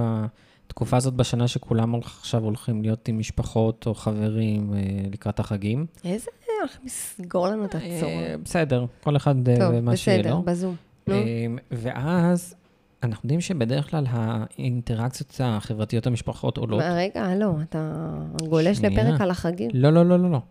בתקופה 0.72 0.98
הזאת 0.98 1.14
בשנה 1.14 1.48
שכולם 1.48 1.96
עכשיו 1.96 2.44
הולכים 2.44 2.82
להיות 2.82 3.08
עם 3.08 3.20
משפחות 3.20 3.88
או 3.88 3.94
חברים 3.94 4.74
אה, 4.74 4.80
לקראת 5.12 5.40
החגים. 5.40 5.86
איזה... 6.06 6.32
הולכים 6.62 6.82
לסגור 6.86 7.48
לנו 7.48 7.66
את 7.66 7.76
הצורה. 7.76 8.12
אה, 8.12 8.36
בסדר, 8.44 8.86
כל 9.04 9.16
אחד 9.16 9.50
אה, 9.50 9.56
טוב, 9.60 9.74
ומה 9.76 9.98
שיהיה 9.98 10.20
בסדר, 10.20 10.34
לו. 10.34 10.42
בזום. 10.42 10.76
נו, 11.08 11.16
אה, 11.16 11.46
ואז 11.72 12.56
אנחנו 13.04 13.26
יודעים 13.26 13.42
שבדרך 13.42 13.90
כלל 13.90 14.06
האינטראקציות 14.10 15.42
החברתיות 15.44 16.08
המשפחות 16.08 16.58
עולות. 16.58 16.82
רגע, 16.86 17.36
לא, 17.36 17.54
אתה 17.62 18.10
גולש 18.50 18.78
שנייה. 18.78 19.04
לפרק 19.04 19.22
על 19.22 19.32
החגים. 19.32 19.70
לא, 19.74 19.90
לא, 19.90 20.06
לא, 20.06 20.20
לא, 20.20 20.32
לא. 20.32 20.42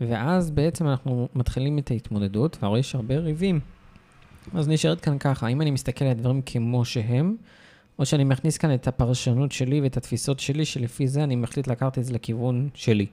ואז 0.00 0.50
בעצם 0.50 0.88
אנחנו 0.88 1.28
מתחילים 1.34 1.78
את 1.78 1.90
ההתמודדות, 1.90 2.58
והרי 2.62 2.80
יש 2.80 2.94
הרבה 2.94 3.16
ריבים. 3.16 3.60
אז 4.54 4.68
נשארת 4.68 5.00
כאן 5.00 5.18
ככה, 5.18 5.46
האם 5.46 5.62
אני 5.62 5.70
מסתכל 5.70 6.04
על 6.04 6.10
הדברים 6.10 6.42
כמו 6.46 6.84
שהם, 6.84 7.36
או 7.98 8.06
שאני 8.06 8.24
מכניס 8.24 8.58
כאן 8.58 8.74
את 8.74 8.88
הפרשנות 8.88 9.52
שלי 9.52 9.80
ואת 9.80 9.96
התפיסות 9.96 10.40
שלי, 10.40 10.64
שלפי 10.64 11.08
זה 11.08 11.24
אני 11.24 11.36
מחליט 11.36 11.66
לקחת 11.66 11.98
את 11.98 12.04
זה 12.04 12.12
לכיוון 12.14 12.68
שלי. 12.74 13.06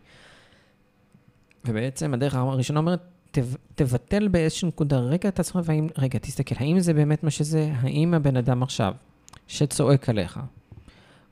ובעצם 1.66 2.14
הדרך 2.14 2.36
הראשונה 2.36 2.80
אומרת, 2.80 3.02
תב, 3.32 3.46
תבטל 3.76 4.28
באיזושהי 4.28 4.68
נקודה 4.68 5.00
רגע 5.00 5.30
את 5.30 5.40
עצמך, 5.40 5.60
והאם, 5.66 5.88
רגע, 5.98 6.20
תסתכל, 6.20 6.56
האם 6.58 6.80
זה 6.80 6.94
באמת 6.94 7.24
מה 7.24 7.30
שזה? 7.30 7.72
האם 7.76 8.14
הבן 8.14 8.38
אדם 8.38 8.64
עכשיו, 8.64 8.94
שצועק 9.48 10.10
עליך, 10.10 10.40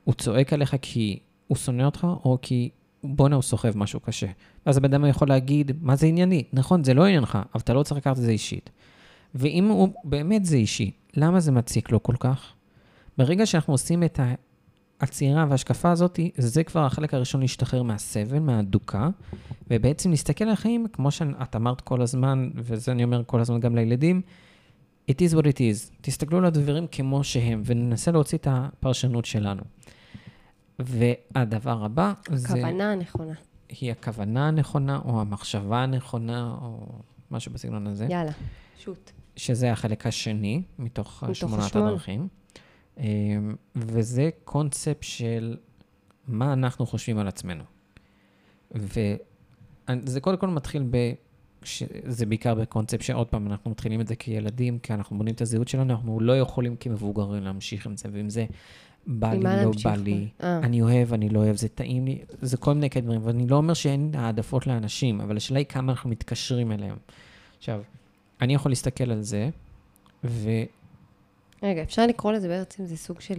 הוא 0.04 0.14
צועק 0.14 0.52
עליך 0.52 0.76
כי 0.82 1.18
הוא 1.46 1.56
שונא 1.56 1.82
אותך, 1.82 2.06
או 2.24 2.38
כי 2.42 2.70
בואנה, 3.04 3.34
הוא 3.34 3.42
סוחב 3.42 3.78
משהו 3.78 4.00
קשה. 4.00 4.26
ואז 4.66 4.76
הבן 4.76 4.94
אדם 4.94 5.06
יכול 5.06 5.28
להגיד, 5.28 5.72
מה 5.80 5.96
זה 5.96 6.06
ענייני? 6.06 6.44
נכון, 6.52 6.84
זה 6.84 6.94
לא 6.94 7.04
עניינך, 7.04 7.38
אבל 7.54 7.60
אתה 7.60 7.74
לא 7.74 7.82
צריך 7.82 7.96
לקחת 7.96 8.18
את 8.18 8.22
זה 8.22 8.30
אישית. 8.30 8.70
ואם 9.34 9.68
הוא 9.68 9.88
באמת 10.04 10.44
זה 10.44 10.56
אישי, 10.56 10.90
למה 11.16 11.40
זה 11.40 11.52
מציק 11.52 11.90
לו 11.90 12.02
כל 12.02 12.14
כך? 12.20 12.52
ברגע 13.18 13.46
שאנחנו 13.46 13.74
עושים 13.74 14.02
את 14.02 14.20
העצירה 15.00 15.46
וההשקפה 15.48 15.90
הזאת, 15.90 16.20
זה 16.36 16.64
כבר 16.64 16.84
החלק 16.84 17.14
הראשון 17.14 17.40
להשתחרר 17.40 17.82
מהסבל, 17.82 18.38
מהאדוקה, 18.38 19.08
ובעצם 19.70 20.10
להסתכל 20.10 20.44
על 20.44 20.50
החיים, 20.50 20.86
כמו 20.92 21.10
שאת 21.10 21.56
אמרת 21.56 21.80
כל 21.80 22.02
הזמן, 22.02 22.50
וזה 22.54 22.92
אני 22.92 23.04
אומר 23.04 23.22
כל 23.26 23.40
הזמן 23.40 23.60
גם 23.60 23.76
לילדים, 23.76 24.22
it 25.10 25.14
is 25.14 25.34
what 25.34 25.42
it 25.42 25.56
is. 25.56 25.96
תסתכלו 26.00 26.38
על 26.38 26.44
הדברים 26.44 26.86
כמו 26.86 27.24
שהם, 27.24 27.62
וננסה 27.64 28.10
להוציא 28.10 28.38
את 28.38 28.48
הפרשנות 28.50 29.24
שלנו. 29.24 29.62
והדבר 30.78 31.84
הבא, 31.84 32.12
זה... 32.32 32.48
הכוונה 32.48 32.92
הנכונה. 32.92 33.34
היא 33.68 33.92
הכוונה 33.92 34.48
הנכונה, 34.48 35.00
או 35.04 35.20
המחשבה 35.20 35.82
הנכונה, 35.82 36.56
או 36.62 36.86
משהו 37.30 37.52
בסגנון 37.52 37.86
הזה, 37.86 38.06
יאללה, 38.10 38.32
שוט. 38.78 39.10
שזה 39.36 39.72
החלק 39.72 40.06
השני 40.06 40.62
מתוך 40.78 41.24
מתוך 41.24 41.36
שמונת 41.36 41.64
השמונה. 41.64 41.88
הדרכים. 41.88 42.28
אמ, 42.98 43.54
וזה 43.76 44.30
קונספט 44.44 45.02
של 45.02 45.56
מה 46.28 46.52
אנחנו 46.52 46.86
חושבים 46.86 47.18
על 47.18 47.28
עצמנו. 47.28 47.64
וזה 48.74 50.20
קודם 50.20 50.36
כל 50.36 50.46
מתחיל 50.46 50.84
ב... 50.90 51.12
ש- 51.62 51.82
זה 52.04 52.26
בעיקר 52.26 52.54
בקונספט 52.54 53.02
שעוד 53.02 53.26
פעם, 53.26 53.46
אנחנו 53.46 53.70
מתחילים 53.70 54.00
את 54.00 54.08
זה 54.08 54.16
כילדים, 54.16 54.78
כי 54.78 54.94
אנחנו 54.94 55.18
בונים 55.18 55.34
את 55.34 55.40
הזהות 55.40 55.68
שלנו, 55.68 55.94
אנחנו 55.94 56.20
לא 56.20 56.38
יכולים 56.38 56.76
כמבוגרים 56.76 57.44
להמשיך 57.44 57.86
עם 57.86 57.96
זה, 57.96 58.08
ואם 58.12 58.30
זה 58.30 58.46
בא 59.06 59.32
לי, 59.32 59.42
לא? 59.42 59.70
בא 59.84 59.94
לי, 59.94 60.28
אה. 60.42 60.58
אני 60.58 60.82
אוהב, 60.82 61.12
אני 61.12 61.28
לא 61.28 61.38
אוהב, 61.38 61.56
זה 61.56 61.68
טעים 61.68 62.04
לי, 62.06 62.18
זה 62.42 62.56
כל 62.56 62.74
מיני 62.74 62.90
כאלה 62.90 63.04
דברים, 63.04 63.20
ואני 63.24 63.46
לא 63.46 63.56
אומר 63.56 63.74
שאין 63.74 64.10
העדפות 64.14 64.66
לאנשים, 64.66 65.20
אבל 65.20 65.36
השאלה 65.36 65.58
היא 65.58 65.66
כמה 65.66 65.92
אנחנו 65.92 66.10
מתקשרים 66.10 66.72
אליהם. 66.72 66.96
עכשיו, 67.58 67.82
אני 68.40 68.54
יכול 68.54 68.70
להסתכל 68.70 69.10
על 69.10 69.22
זה, 69.22 69.50
ו... 70.24 70.50
רגע, 71.62 71.82
אפשר 71.82 72.06
לקרוא 72.06 72.32
לזה 72.32 72.48
בעצם, 72.48 72.86
זה 72.86 72.96
סוג 72.96 73.20
של... 73.20 73.34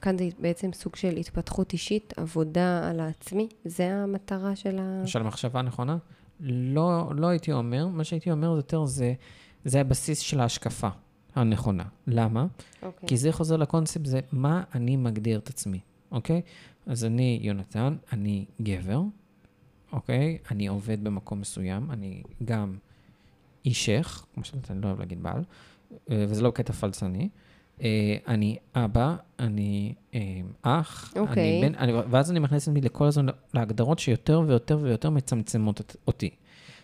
כאן 0.00 0.18
זה 0.18 0.28
בעצם 0.38 0.72
סוג 0.72 0.96
של 0.96 1.16
התפתחות 1.16 1.72
אישית, 1.72 2.14
עבודה 2.16 2.90
על 2.90 3.00
העצמי, 3.00 3.48
זה 3.64 3.94
המטרה 3.94 4.56
של 4.56 4.78
ה... 4.78 5.06
של 5.06 5.20
המחשבה 5.20 5.58
הנכונה? 5.60 5.96
לא, 6.40 7.12
לא 7.16 7.26
הייתי 7.26 7.52
אומר, 7.52 7.86
מה 7.86 8.04
שהייתי 8.04 8.30
אומר 8.30 8.48
יותר 8.56 8.84
זה, 8.84 9.14
זה 9.64 9.80
הבסיס 9.80 10.18
של 10.18 10.40
ההשקפה 10.40 10.88
הנכונה. 11.34 11.84
למה? 12.06 12.46
אוקיי. 12.82 13.08
כי 13.08 13.16
זה 13.16 13.32
חוזר 13.32 13.56
לקונספט, 13.56 14.06
זה 14.06 14.20
מה 14.32 14.64
אני 14.74 14.96
מגדיר 14.96 15.38
את 15.38 15.48
עצמי, 15.48 15.80
אוקיי? 16.10 16.42
אז 16.86 17.04
אני 17.04 17.38
יונתן, 17.42 17.96
אני 18.12 18.44
גבר, 18.62 19.02
אוקיי? 19.92 20.38
אני 20.50 20.66
עובד 20.66 21.04
במקום 21.04 21.40
מסוים, 21.40 21.90
אני 21.90 22.22
גם 22.44 22.76
אישך, 23.64 24.26
כמו 24.34 24.44
שאני 24.44 24.80
לא 24.80 24.86
אוהב 24.86 24.98
להגיד 24.98 25.22
בעל, 25.22 25.42
וזה 26.08 26.42
לא 26.42 26.50
קטע 26.50 26.72
פלצני. 26.72 27.28
אה, 27.82 28.16
אני 28.28 28.56
אבא, 28.74 29.16
אני 29.38 29.94
אה, 30.14 30.20
אח, 30.62 31.12
אוקיי. 31.16 31.62
אני 31.62 31.68
בן, 31.68 31.74
אני, 31.74 31.92
ואז 32.10 32.30
אני 32.30 32.38
מכניס 32.38 32.62
את 32.62 32.68
עצמי 32.68 32.80
לכל 32.80 33.06
הזמן 33.06 33.26
להגדרות 33.54 33.98
שיותר 33.98 34.42
ויותר 34.46 34.78
ויותר 34.82 35.10
מצמצמות 35.10 35.96
אותי. 36.06 36.30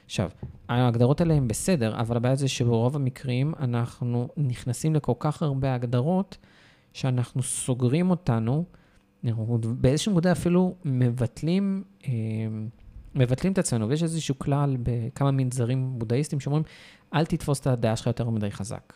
עכשיו, 0.04 0.30
ההגדרות 0.68 1.20
האלה 1.20 1.34
הן 1.34 1.48
בסדר, 1.48 2.00
אבל 2.00 2.16
הבעיה 2.16 2.34
זה 2.34 2.48
שברוב 2.48 2.96
המקרים 2.96 3.54
אנחנו 3.60 4.28
נכנסים 4.36 4.94
לכל 4.94 5.12
כך 5.18 5.42
הרבה 5.42 5.74
הגדרות, 5.74 6.36
שאנחנו 6.92 7.42
סוגרים 7.42 8.10
אותנו, 8.10 8.64
אנחנו 9.24 9.58
באיזשהו 9.62 10.12
נקודה 10.12 10.32
אפילו 10.32 10.74
מבטלים, 10.84 11.84
אה, 12.06 12.10
מבטלים 13.14 13.52
את 13.52 13.58
עצמנו, 13.58 13.88
ויש 13.88 14.02
איזשהו 14.02 14.38
כלל 14.38 14.76
בכמה 14.82 15.30
מנזרים 15.30 15.98
בודהיסטים 15.98 16.40
שאומרים, 16.40 16.62
אל 17.14 17.24
תתפוס 17.24 17.60
את 17.60 17.66
הדעה 17.66 17.96
שלך 17.96 18.06
יותר 18.06 18.30
מדי 18.30 18.50
חזק. 18.50 18.92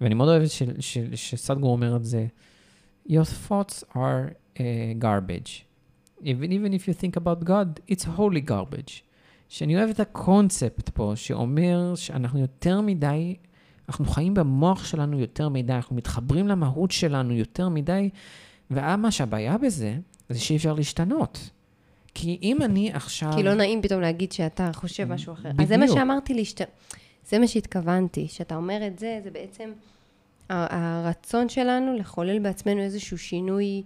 ואני 0.00 0.14
מאוד 0.14 0.28
אוהב 0.28 0.42
שסדגור 1.14 1.72
אומר 1.72 1.96
את 1.96 2.04
זה, 2.04 2.26
Your 3.08 3.26
thoughts 3.48 3.84
are 3.94 4.32
uh, 4.56 4.60
garbage. 4.98 5.66
Even, 6.22 6.52
even 6.52 6.72
if 6.72 6.88
you 6.88 6.94
think 6.94 7.16
about 7.16 7.44
God, 7.44 7.80
it's 7.90 8.04
holy 8.04 8.50
garbage. 8.50 9.02
שאני 9.48 9.76
אוהב 9.76 9.90
את 9.90 10.00
הקונספט 10.00 10.88
פה, 10.88 11.12
שאומר 11.14 11.94
שאנחנו 11.94 12.38
יותר 12.38 12.80
מדי, 12.80 13.36
אנחנו 13.88 14.04
חיים 14.04 14.34
במוח 14.34 14.84
שלנו 14.84 15.20
יותר 15.20 15.48
מדי, 15.48 15.72
אנחנו 15.72 15.96
מתחברים 15.96 16.48
למהות 16.48 16.90
שלנו 16.90 17.34
יותר 17.34 17.68
מדי, 17.68 18.10
ומה 18.70 19.10
שהבעיה 19.10 19.58
בזה, 19.58 19.96
זה 20.28 20.40
שאי 20.40 20.56
אפשר 20.56 20.72
להשתנות. 20.72 21.50
כי 22.14 22.38
אם 22.42 22.62
אני 22.62 22.92
עכשיו... 22.92 23.32
כי 23.36 23.42
לא 23.42 23.54
נעים 23.54 23.82
פתאום 23.82 24.00
להגיד 24.00 24.32
שאתה 24.32 24.70
חושב 24.72 25.04
משהו 25.12 25.32
אחר. 25.32 25.50
אז 25.62 25.68
זה 25.68 25.76
מה 25.76 25.82
בדיוק. 25.84 25.98
שאמרתי 25.98 26.34
להשת... 26.34 26.60
זה 27.28 27.38
מה 27.38 27.46
שהתכוונתי, 27.46 28.28
שאתה 28.28 28.56
אומר 28.56 28.86
את 28.86 28.98
זה, 28.98 29.20
זה 29.24 29.30
בעצם 29.30 29.70
ה- 30.50 30.76
הרצון 31.06 31.48
שלנו 31.48 31.94
לחולל 31.98 32.38
בעצמנו 32.38 32.80
איזשהו 32.80 33.18
שינוי 33.18 33.82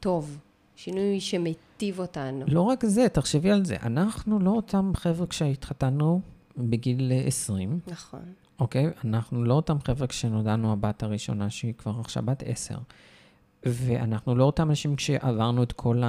טוב, 0.00 0.38
שינוי 0.76 1.20
שמיטיב 1.20 1.98
אותנו. 1.98 2.44
לא 2.48 2.60
רק 2.60 2.84
זה, 2.84 3.08
תחשבי 3.08 3.50
על 3.50 3.64
זה. 3.64 3.76
אנחנו 3.82 4.38
לא 4.38 4.50
אותם 4.50 4.92
חבר'ה 4.94 5.26
כשהתחתנו 5.26 6.20
בגיל 6.56 7.12
אה, 7.12 7.22
20, 7.26 7.78
נכון. 7.86 8.20
אוקיי? 8.60 8.90
אנחנו 9.04 9.44
לא 9.44 9.54
אותם 9.54 9.76
חבר'ה 9.84 10.06
כשנודענו 10.06 10.72
הבת 10.72 11.02
הראשונה, 11.02 11.50
שהיא 11.50 11.74
כבר 11.78 11.92
עכשיו 12.00 12.22
בת 12.26 12.42
10. 12.46 12.74
ואנחנו 13.66 14.34
לא 14.34 14.44
אותם 14.44 14.70
אנשים 14.70 14.96
כשעברנו 14.96 15.62
את 15.62 15.72
כל 15.72 16.02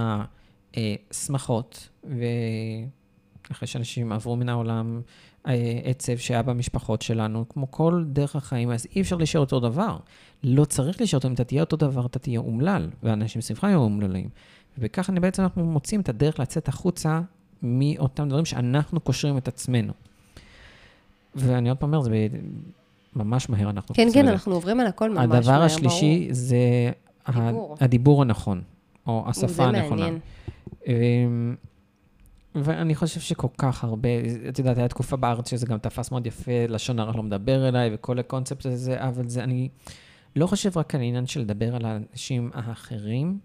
השמחות, 0.78 1.90
ואחרי 3.50 3.68
שאנשים 3.68 4.12
עברו 4.12 4.36
מן 4.36 4.50
העולם 4.50 5.02
אה, 5.48 5.80
עצב 5.84 6.18
שהיה 6.18 6.42
במשפחות 6.42 7.02
שלנו, 7.02 7.46
כמו 7.50 7.72
כל 7.72 8.04
דרך 8.08 8.36
החיים, 8.36 8.72
אז 8.72 8.88
אי 8.96 9.02
אפשר 9.02 9.16
להישאר 9.16 9.42
אותו 9.42 9.60
דבר. 9.60 9.98
לא 10.44 10.66
צריך 10.66 11.00
להישאר 11.00 11.18
אותו, 11.18 11.28
אם 11.28 11.34
אתה 11.34 11.44
תהיה 11.44 11.62
אותו 11.62 11.76
דבר, 11.76 12.06
אתה 12.06 12.20
תהיה 12.20 12.40
אומלל, 12.40 12.90
ואנשים 13.04 13.42
סביבך 13.42 13.64
יהיו 13.64 13.80
אומללים. 13.80 14.30
ובכך 14.78 15.10
אני 15.10 15.20
בעצם 15.20 15.44
אנחנו 15.44 15.66
מוצאים 15.66 16.02
את 16.02 16.10
הדרך 16.10 16.40
לצאת 16.40 16.68
החוצה 16.68 17.22
מאותם 17.64 18.30
דברים 18.30 18.46
שאנחנו 18.46 19.00
קושרים 19.00 19.38
את 19.38 19.48
עצמנו. 19.48 19.94
ואני 21.36 21.70
עוד 21.70 21.78
פעם 21.78 21.94
אומר, 21.94 22.02
זה 22.02 22.28
ממש 23.16 23.50
מהר 23.50 23.70
אנחנו 23.70 23.96
כן, 23.96 24.08
כן. 24.14 24.28
אנחנו 24.28 24.54
עוברים 24.54 24.80
על 24.80 24.88
הכל 24.88 25.10
ממש 25.10 25.18
מהר, 25.18 25.38
הדבר 25.38 25.52
ברור. 25.52 25.64
השלישי 25.64 26.28
זה. 26.32 26.92
הדיבור 27.80 28.22
הנכון, 28.22 28.62
או 29.08 29.24
השפה 29.28 29.48
זה 29.48 29.64
הנכונה. 29.64 30.02
מעניין. 30.02 30.20
אמ, 30.88 31.56
ואני 32.56 32.96
חושב 32.96 33.20
שכל 33.20 33.48
כך 33.58 33.84
הרבה, 33.84 34.10
את 34.50 34.60
יודעת, 34.60 34.78
הייתה 34.78 34.94
תקופה 34.94 35.16
בארץ 35.16 35.50
שזה 35.50 35.66
גם 35.66 35.78
תפס 35.78 36.12
מאוד 36.12 36.28
יפה, 36.28 36.66
לשון 36.70 37.00
הרע 37.00 37.18
לא 37.18 37.24
מדבר 37.24 37.68
אליי, 37.68 37.90
וכל 37.94 38.20
הקונספט 38.20 38.66
הזה, 38.66 39.04
אבל 39.08 39.30
זה, 39.30 39.44
אני 39.44 39.70
לא 40.36 40.48
חושב 40.48 40.78
רק 40.78 40.96
על 40.96 41.02
העניין 41.02 41.26
של 41.26 41.40
לדבר 41.40 41.76
על 41.76 41.86
האנשים 41.86 42.50
האחרים, 42.54 43.40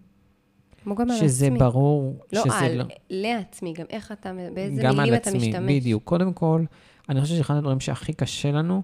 כמו 0.83 0.95
גם 0.95 1.11
על 1.11 1.17
שזה 1.17 1.45
עצמי. 1.45 1.59
ברור, 1.59 2.25
לא 2.33 2.43
שזה 2.43 2.57
על, 2.57 2.77
לא... 2.77 2.85
לעצמי, 3.09 3.73
גם 3.73 3.85
איך 3.89 4.11
אתה, 4.11 4.31
באיזה 4.53 4.81
גם 4.81 4.95
מילים 4.95 5.13
על 5.13 5.19
אתה 5.19 5.29
עצמי, 5.29 5.47
משתמש. 5.49 5.71
בדיוק. 5.71 6.03
קודם 6.03 6.33
כל, 6.33 6.63
אני 7.09 7.21
חושב 7.21 7.35
שאחד 7.35 7.55
הדברים 7.55 7.79
שהכי 7.79 8.13
קשה 8.13 8.51
לנו, 8.51 8.81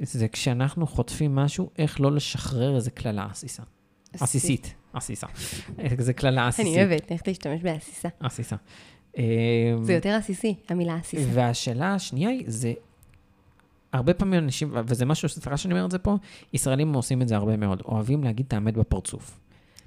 זה 0.00 0.28
כשאנחנו 0.28 0.86
חוטפים 0.86 1.34
משהו, 1.34 1.70
איך 1.78 2.00
לא 2.00 2.12
לשחרר 2.12 2.76
איזה 2.76 2.90
קללה 2.90 3.26
עסיסה. 3.30 3.62
עסיסית, 4.12 4.74
עסיסה. 4.92 5.26
זה 5.98 6.12
קללה 6.12 6.48
עסיסית. 6.48 6.76
אני 6.76 6.84
אוהבת, 6.84 7.12
איך 7.12 7.22
תשתמש 7.24 7.60
בעסיסה. 7.62 8.08
עסיסה. 8.20 8.56
אמ, 9.18 9.22
זה 9.82 9.92
יותר 9.92 10.08
עסיסי, 10.10 10.54
המילה 10.68 10.96
עסיסה. 10.96 11.30
והשאלה 11.34 11.94
השנייה 11.94 12.30
היא, 12.30 12.44
זה... 12.46 12.72
הרבה 13.92 14.14
פעמים 14.14 14.44
אנשים, 14.44 14.72
וזה 14.86 15.04
משהו, 15.06 15.28
סליחה 15.28 15.56
שאני 15.56 15.74
אומר 15.74 15.84
את 15.86 15.90
זה 15.90 15.98
פה, 15.98 16.16
ישראלים 16.52 16.92
עושים 16.94 17.22
את 17.22 17.28
זה 17.28 17.36
הרבה 17.36 17.56
מאוד, 17.56 17.82
אוהבים 17.84 18.24
להגיד 18.24 18.46
את 18.48 18.52
האמת 18.52 18.74
בפרצוף. 18.74 19.38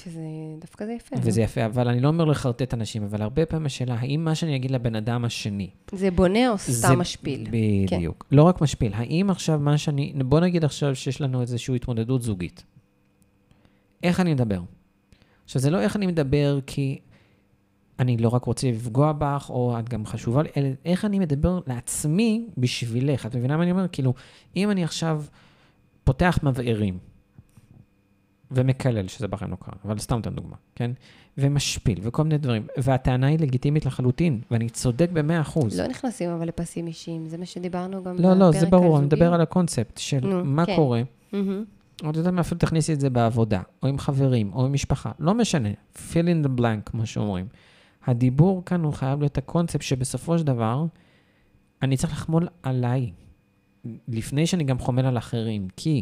שזה, 0.04 0.20
דווקא 0.60 0.86
זה 0.86 0.94
יפה. 0.94 1.16
וזה 1.22 1.40
לא? 1.40 1.46
יפה, 1.46 1.66
אבל 1.66 1.88
אני 1.88 2.00
לא 2.00 2.08
אומר 2.08 2.26
לחרטט 2.26 2.74
אנשים, 2.74 3.04
אבל 3.04 3.22
הרבה 3.22 3.46
פעמים 3.46 3.66
השאלה, 3.66 3.96
האם 4.00 4.26
מה 4.26 4.36
שאני 4.36 4.56
אגיד 4.56 4.72
לבן 4.72 4.96
אדם 4.96 5.26
השני, 5.26 5.70
זה 5.92 6.12
בונה 6.12 6.50
או 6.50 6.58
זה- 6.58 6.74
סתם 6.88 7.00
משפיל? 7.00 7.48
כן. 7.88 7.98
בדיוק. 7.98 8.26
לא 8.32 8.44
רק 8.44 8.62
משפיל, 8.62 8.94
האם 8.94 9.30
עכשיו 9.30 9.60
מה 9.60 9.78
שאני, 9.78 10.14
בוא 10.26 10.40
נגיד 10.40 10.66
עכשיו 10.66 10.96
שיש 10.96 11.22
לנו 11.22 11.42
איזושהי 11.42 11.76
התמודדות 11.76 12.22
זוגית. 12.22 12.64
איך 14.04 14.20
אני 14.20 14.34
מדבר? 14.34 14.62
עכשיו, 15.46 15.62
זה 15.62 15.70
לא 15.70 15.82
איך 15.82 15.96
אני 15.96 16.08
מדבר 16.08 16.60
כי 16.66 17.00
אני 18.00 18.18
לא 18.18 18.30
רק 18.30 18.46
רוצה 18.46 18.68
לפגוע 18.68 19.14
בך, 19.18 19.50
או 19.50 19.80
את 19.80 19.90
גם 19.90 20.06
חשובה 20.06 20.44
לי, 20.44 20.50
אלא 20.58 20.68
איך 20.86 21.06
אני 21.06 21.20
מדבר 21.20 21.60
לעצמי 21.68 22.48
בשבילך. 22.58 23.26
את 23.26 23.36
מבינה 23.36 23.58
מה 23.58 23.64
אני 23.64 23.72
אומר? 23.72 23.88
כאילו, 23.92 24.14
אם 24.56 24.72
אני 24.72 24.84
עכשיו 24.84 25.24
פותח 26.04 26.40
מבערים, 26.44 26.98
ומקלל, 28.52 29.08
שזה 29.08 29.28
בחיים 29.28 29.52
לא 29.52 29.56
קרה, 29.56 29.74
אבל 29.86 29.98
סתם 30.00 30.20
אתן 30.20 30.36
דוגמה, 30.36 30.56
כן? 30.76 30.92
ומשפיל, 31.38 32.00
וכל 32.02 32.24
מיני 32.24 32.38
דברים, 32.38 32.68
והטענה 32.78 33.28
היא 33.28 33.40
לגיטימית 33.40 33.86
לחלוטין, 33.86 34.42
ואני 34.52 34.70
צודק 34.70 35.10
במאה 35.14 35.42
אחוז. 35.42 35.80
לא 35.80 35.88
נכנסים 35.88 36.30
אבל 36.30 36.48
לפסים 36.48 36.88
אישיים, 36.88 37.26
זה 37.26 37.38
מה 37.38 37.46
שדיברנו 37.46 38.04
גם 38.04 38.16
לא, 38.20 38.34
לא, 38.34 38.52
זה 38.52 38.58
בפרק 38.58 38.72
ברור, 38.72 38.86
אני 38.86 39.06
הזוגי. 39.06 39.06
מדבר 39.16 39.34
על 39.34 39.42
הקונספט 39.42 39.98
של 39.98 40.20
נו, 40.28 40.46
מה 40.46 40.66
כן. 40.66 40.76
קורה. 40.76 41.02
מהמם. 41.34 41.64
את 41.98 42.16
יודעת 42.16 42.34
מה, 42.34 42.42
אפילו 42.42 42.60
תכניסי 42.60 42.94
את 42.94 43.00
זה 43.00 43.10
בעבודה, 43.10 43.62
או 43.84 43.88
עם 43.88 43.98
חברים, 43.98 44.54
או 44.54 44.66
עם 44.66 44.74
משפחה, 44.74 45.12
לא 45.20 45.34
משנה, 45.34 45.70
fill 45.96 46.26
in 46.26 46.46
the 46.46 46.60
blank, 46.60 46.82
כמו 46.86 47.06
שאומרים. 47.06 47.48
הדיבור 48.06 48.66
כאן 48.66 48.84
הוא 48.84 48.94
חייב 48.94 49.20
להיות 49.20 49.38
הקונספט 49.38 49.82
שבסופו 49.82 50.38
של 50.38 50.44
דבר, 50.46 50.86
אני 51.82 51.98
צריך 51.98 52.14
לחמול 52.14 52.48
עליי, 52.64 53.12
לפני 54.08 54.48
שאני 54.48 54.64
גם 54.64 54.80
חומל 54.80 55.06
על 55.06 55.18
אחרים, 55.18 55.68
כי 55.78 56.02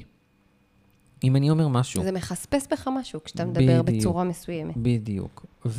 אם 1.23 1.35
אני 1.35 1.49
אומר 1.49 1.67
משהו, 1.67 2.03
זה 2.03 2.11
מחספס 2.11 2.67
בך 2.71 2.87
משהו 2.99 3.23
כשאתה 3.23 3.45
מדבר 3.45 3.81
בדיוק. 3.81 3.99
בצורה 4.01 4.23
מסוימת. 4.23 4.77
בדיוק, 4.77 5.45
אני 5.65 5.71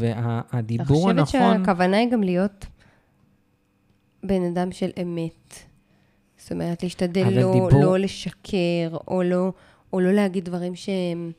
והדיבור 0.52 0.86
חושבת 1.12 1.18
הנכון, 1.18 1.58
שהכוונה 1.64 1.96
היא 1.96 2.10
גם 2.10 2.22
להיות 2.22 2.66
בן 4.22 4.42
אדם 4.42 4.72
של 4.72 4.90
אמת. 5.02 5.54
זאת 6.36 6.52
אומרת, 6.52 6.82
להשתדל 6.82 7.28
לא, 7.30 7.52
דיבור- 7.52 7.70
לא 7.82 7.98
לשקר, 7.98 8.96
או 9.08 9.22
לא, 9.22 9.52
או 9.94 10.00
לא 10.00 10.12
להגיד 10.12 10.44
דברים 10.44 10.74
שהם 10.74 11.32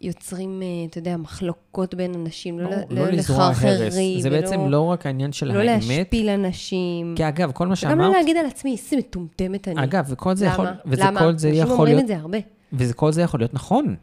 יוצרים, 0.00 0.62
אה, 0.62 0.66
אתה 0.90 0.98
יודע, 0.98 1.16
מחלוקות 1.16 1.94
בין 1.94 2.14
אנשים, 2.14 2.58
לא, 2.58 2.70
לא, 2.70 2.76
לא, 2.76 3.04
לא 3.04 3.08
לזרוע 3.10 3.44
הרס, 3.44 3.94
זה 4.18 4.28
ולא- 4.30 4.40
בעצם 4.40 4.60
לא 4.68 4.80
רק 4.80 5.06
העניין 5.06 5.32
של 5.32 5.46
לא 5.52 5.58
האמת, 5.58 5.82
להשפיל 5.88 6.28
אנשים. 6.28 7.14
כי 7.16 7.28
אגב, 7.28 7.52
כל 7.52 7.64
מה 7.66 7.68
גם 7.68 7.70
לא 7.70 7.74
שאמרת, 7.74 8.12
להגיד 8.16 8.36
על 8.36 8.46
עצמי, 8.46 8.72
איזה 8.72 8.96
מטומטמת 8.96 9.68
אני. 9.68 9.84
אגב, 9.84 10.06
וכל 10.08 10.36
זה 10.36 10.44
למה? 10.44 10.52
יכול, 10.54 10.66
וזה 10.86 11.02
למה? 11.04 11.20
כל 11.20 11.38
זה 11.38 11.48
אנשים 11.48 11.62
יכול 11.62 11.72
אומרים 11.74 11.92
להיות 11.96 12.02
את 12.02 12.08
זה 12.08 12.16
הרבה. 12.16 12.38
וכל 12.72 13.12
זה 13.12 13.22
יכול 13.22 13.40
להיות 13.40 13.54
נכון. 13.54 13.96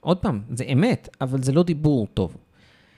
עוד 0.00 0.16
פעם, 0.18 0.42
זה 0.54 0.64
אמת, 0.72 1.08
אבל 1.20 1.42
זה 1.42 1.52
לא 1.52 1.62
דיבור 1.62 2.06
טוב. 2.14 2.36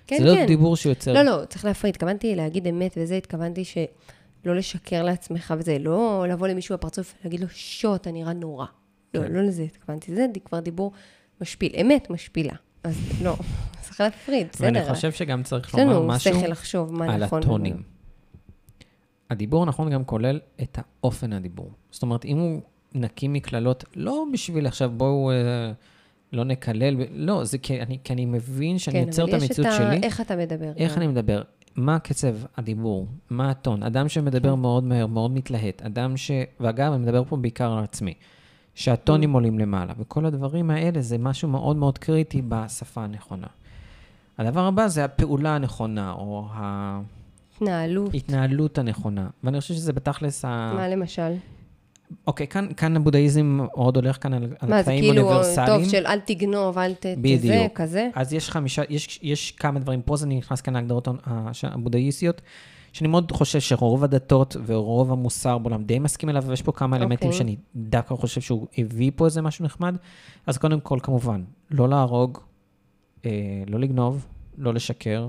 כן, 0.06 0.16
זה 0.18 0.24
לא 0.24 0.34
כן. 0.34 0.46
דיבור 0.46 0.76
שיוצר... 0.76 1.12
לא, 1.12 1.22
לא, 1.22 1.44
צריך 1.48 1.64
להפריד. 1.64 1.94
התכוונתי 1.94 2.34
להגיד 2.36 2.66
אמת 2.66 2.94
וזה, 3.00 3.16
התכוונתי 3.16 3.64
שלא 3.64 4.56
לשקר 4.56 5.02
לעצמך 5.02 5.54
וזה, 5.58 5.76
לא 5.80 6.24
לבוא 6.28 6.48
למישהו 6.48 6.76
בפרצוף 6.76 7.14
ולהגיד 7.22 7.40
לו, 7.40 7.46
שו, 7.50 7.94
אתה 7.94 8.12
נראה 8.12 8.32
נורא. 8.32 8.66
לא, 9.14 9.20
כן. 9.22 9.32
לא 9.32 9.42
לזה 9.42 9.62
התכוונתי. 9.62 10.14
זה 10.14 10.26
כבר 10.44 10.60
דיבור 10.60 10.92
משפיל. 11.40 11.72
אמת 11.80 12.10
משפילה. 12.10 12.52
אז 12.84 13.22
לא, 13.22 13.36
צריך 13.82 14.00
להפריד, 14.00 14.46
ואני 14.60 14.78
בסדר. 14.80 14.94
חושב 14.94 15.12
שגם 15.12 15.42
צריך 15.42 15.68
יש 15.68 15.74
לומר 15.74 15.98
לנו 15.98 16.06
משהו 16.06 16.34
שכל 16.34 16.46
לחשוב 16.46 16.92
מה 16.92 17.14
על 17.14 17.24
נכון. 17.24 17.42
הטונים. 17.42 17.82
הדיבור 19.30 19.62
הנכון 19.62 19.90
גם 19.90 20.04
כולל 20.04 20.40
את 20.62 20.78
האופן 20.78 21.32
הדיבור. 21.32 21.70
זאת 21.90 22.02
אומרת, 22.02 22.24
אם 22.24 22.38
הוא 22.38 22.60
נקי 22.94 23.28
מקללות, 23.28 23.84
לא 23.96 24.24
בשביל 24.32 24.66
עכשיו 24.66 24.90
בואו 24.96 25.30
אה, 25.30 25.72
לא 26.32 26.44
נקלל, 26.44 26.96
לא, 27.12 27.44
זה 27.44 27.58
כי 27.58 27.80
אני, 27.80 27.98
כי 28.04 28.12
אני 28.12 28.24
מבין 28.26 28.78
שאני 28.78 29.00
כן, 29.00 29.06
יוצר 29.06 29.24
את 29.24 29.28
אבל 29.28 29.36
יש 29.36 29.42
המציאות 29.44 29.68
ה- 29.68 29.76
שלי. 29.76 30.00
איך 30.02 30.20
אתה 30.20 30.36
מדבר. 30.36 30.72
איך 30.76 30.92
גם. 30.92 30.98
אני 30.98 31.06
מדבר? 31.06 31.42
מה 31.76 31.98
קצב 31.98 32.34
הדיבור? 32.56 33.06
מה 33.30 33.50
הטון? 33.50 33.82
אדם 33.82 34.08
שמדבר 34.08 34.52
כן. 34.54 34.58
מאוד 34.60 34.84
מהר, 34.84 35.06
מאוד 35.06 35.30
מתלהט. 35.30 35.82
אדם 35.82 36.16
ש... 36.16 36.30
ואגב, 36.60 36.92
אני 36.92 37.02
מדבר 37.02 37.24
פה 37.24 37.36
בעיקר 37.36 37.72
על 37.72 37.84
עצמי. 37.84 38.14
שהטונים 38.74 39.32
עולים 39.32 39.58
למעלה. 39.58 39.92
וכל 39.98 40.26
הדברים 40.26 40.70
האלה 40.70 41.00
זה 41.00 41.18
משהו 41.18 41.48
מאוד 41.48 41.76
מאוד 41.76 41.98
קריטי 41.98 42.42
בשפה 42.48 43.04
הנכונה. 43.04 43.46
הדבר 44.38 44.66
הבא 44.66 44.88
זה 44.88 45.04
הפעולה 45.04 45.54
הנכונה, 45.54 46.12
או 46.12 46.44
התנהלות, 47.56 48.14
ההתנהלות 48.14 48.78
הנכונה. 48.78 49.28
ואני 49.44 49.60
חושב 49.60 49.74
שזה 49.74 49.92
בתכלס 49.92 50.44
ה... 50.44 50.72
מה 50.74 50.88
למשל? 50.88 51.32
אוקיי, 52.26 52.46
כאן, 52.46 52.68
כאן 52.76 52.96
הבודהיזם 52.96 53.58
עוד 53.72 53.96
הולך 53.96 54.22
כאן 54.22 54.34
על, 54.34 54.42
על 54.60 54.68
מה, 54.70 54.76
זה 54.76 54.82
קטעים 54.82 55.04
כאילו, 55.04 55.22
אוניברסליים. 55.22 55.80
טוב, 55.80 55.88
של 55.90 56.06
אל 56.06 56.20
תגנוב, 56.20 56.78
אל 56.78 56.94
ת... 56.94 57.06
בדיוק. 57.18 57.72
כזה? 57.74 58.08
אז 58.14 58.32
יש 58.32 58.50
חמישה, 58.50 58.82
יש, 58.88 59.18
יש 59.22 59.50
כמה 59.50 59.80
דברים, 59.80 60.02
פה 60.02 60.16
זה 60.16 60.26
נכנס 60.26 60.60
כאן 60.60 60.74
להגדרות 60.74 61.08
ה- 61.08 61.12
הבודהיסטיות, 61.62 62.40
שאני 62.92 63.08
מאוד 63.08 63.32
חושב 63.32 63.60
שרוב 63.60 64.04
הדתות 64.04 64.56
ורוב 64.66 65.12
המוסר 65.12 65.58
בעולם 65.58 65.84
די 65.84 65.98
מסכים 65.98 66.28
אליו, 66.28 66.44
ויש 66.46 66.62
פה 66.62 66.72
כמה 66.72 66.96
אלמנטים 66.96 67.28
אוקיי. 67.28 67.38
שאני 67.38 67.56
דווקא 67.76 68.14
חושב 68.14 68.40
שהוא 68.40 68.66
הביא 68.78 69.10
פה 69.16 69.24
איזה 69.24 69.42
משהו 69.42 69.64
נחמד. 69.64 69.96
אז 70.46 70.58
קודם 70.58 70.80
כל, 70.80 70.98
כמובן, 71.02 71.42
לא 71.70 71.88
להרוג, 71.88 72.38
אה, 73.26 73.62
לא 73.66 73.78
לגנוב, 73.78 74.26
לא 74.58 74.74
לשקר. 74.74 75.28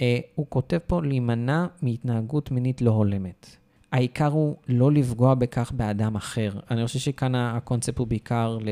אה, 0.00 0.18
הוא 0.34 0.46
כותב 0.48 0.78
פה 0.86 1.02
להימנע 1.02 1.66
מהתנהגות 1.82 2.50
מינית 2.50 2.82
לא 2.82 2.90
הולמת. 2.90 3.56
העיקר 3.92 4.26
הוא 4.26 4.56
לא 4.68 4.92
לפגוע 4.92 5.34
בכך 5.34 5.72
באדם 5.72 6.16
אחר. 6.16 6.50
אני 6.70 6.86
חושב 6.86 6.98
שכאן 6.98 7.34
הקונספט 7.34 7.98
הוא 7.98 8.06
בעיקר 8.06 8.58
ל... 8.60 8.68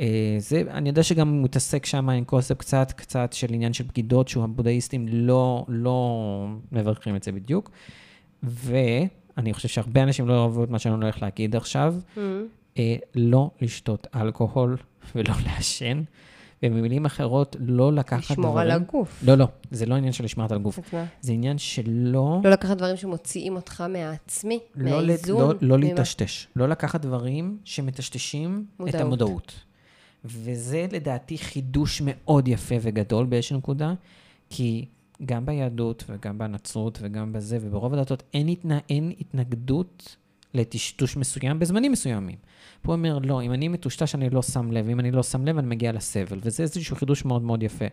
אה, 0.00 0.06
זה, 0.38 0.62
אני 0.70 0.88
יודע 0.88 1.02
שגם 1.02 1.28
הוא 1.28 1.44
מתעסק 1.44 1.86
שם 1.86 2.08
עם 2.10 2.24
קונספט 2.24 2.58
קצת, 2.58 2.92
קצת 2.92 3.32
של 3.32 3.54
עניין 3.54 3.72
של 3.72 3.84
בגידות, 3.84 4.28
שהוא 4.28 4.44
הבודהיסטים 4.44 5.06
לא, 5.08 5.64
לא 5.68 6.16
מברכים 6.72 7.16
את 7.16 7.22
זה 7.22 7.32
בדיוק. 7.32 7.70
ואני 8.42 9.52
חושב 9.54 9.68
שהרבה 9.68 10.02
אנשים 10.02 10.28
לא 10.28 10.38
אוהבו 10.38 10.64
את 10.64 10.70
מה 10.70 10.78
שאני 10.78 10.94
הולך 10.94 11.22
להגיד 11.22 11.56
עכשיו, 11.56 11.94
Mm. 12.16 12.18
אה, 12.78 12.96
לא 13.14 13.50
לשתות 13.60 14.06
אלכוהול 14.14 14.76
ולא 15.14 15.34
לעשן. 15.46 16.02
ובמילים 16.62 17.04
אחרות, 17.04 17.56
לא 17.60 17.92
לקחת 17.92 18.22
דברים... 18.32 18.40
לשמור 18.40 18.60
על 18.60 18.70
הגוף. 18.70 19.22
לא, 19.26 19.34
לא, 19.34 19.46
זה 19.70 19.86
לא 19.86 19.94
עניין 19.94 20.12
של 20.12 20.24
לשמרת 20.24 20.52
על 20.52 20.58
גוף. 20.58 20.78
את 20.78 20.94
מה? 20.94 21.04
זה 21.20 21.32
עניין 21.32 21.58
שלא... 21.58 22.40
לא 22.44 22.50
לקחת 22.50 22.76
דברים 22.76 22.96
שמוציאים 22.96 23.56
אותך 23.56 23.80
מהעצמי, 23.80 24.58
לא, 24.76 24.90
מהאיזון. 25.02 25.40
לא, 25.40 25.54
לא 25.60 25.76
ממה- 25.76 25.86
להיטשטש. 25.86 26.46
לא 26.56 26.68
לקחת 26.68 27.00
דברים 27.00 27.58
שמטשטשים 27.64 28.64
את 28.74 28.80
מודעות. 28.80 29.00
המודעות. 29.00 29.52
וזה 30.24 30.86
לדעתי 30.92 31.38
חידוש 31.38 32.02
מאוד 32.04 32.48
יפה 32.48 32.74
וגדול 32.80 33.26
באיזושהי 33.26 33.56
נקודה, 33.56 33.94
כי 34.50 34.86
גם 35.24 35.46
ביהדות 35.46 36.04
וגם 36.08 36.38
בנצרות 36.38 36.98
וגם 37.02 37.32
בזה, 37.32 37.58
וברוב 37.60 37.94
הדתות 37.94 38.22
אין, 38.34 38.48
התנ... 38.48 38.78
אין 38.88 39.12
התנגדות 39.20 40.16
לטשטוש 40.54 41.16
מסוים 41.16 41.58
בזמנים 41.58 41.92
מסוימים. 41.92 42.36
פה 42.82 42.92
הוא 42.92 42.98
אומר, 42.98 43.18
לא, 43.18 43.42
אם 43.42 43.52
אני 43.52 43.68
מטושטש 43.68 44.14
אני 44.14 44.30
לא 44.30 44.42
שם 44.42 44.72
לב, 44.72 44.88
אם 44.88 45.00
אני 45.00 45.10
לא 45.10 45.22
שם 45.22 45.46
לב 45.46 45.58
אני 45.58 45.66
מגיע 45.66 45.92
לסבל, 45.92 46.38
וזה 46.42 46.62
איזשהו 46.62 46.96
חידוש 46.96 47.24
מאוד 47.24 47.42
מאוד 47.42 47.62
יפה. 47.62 47.84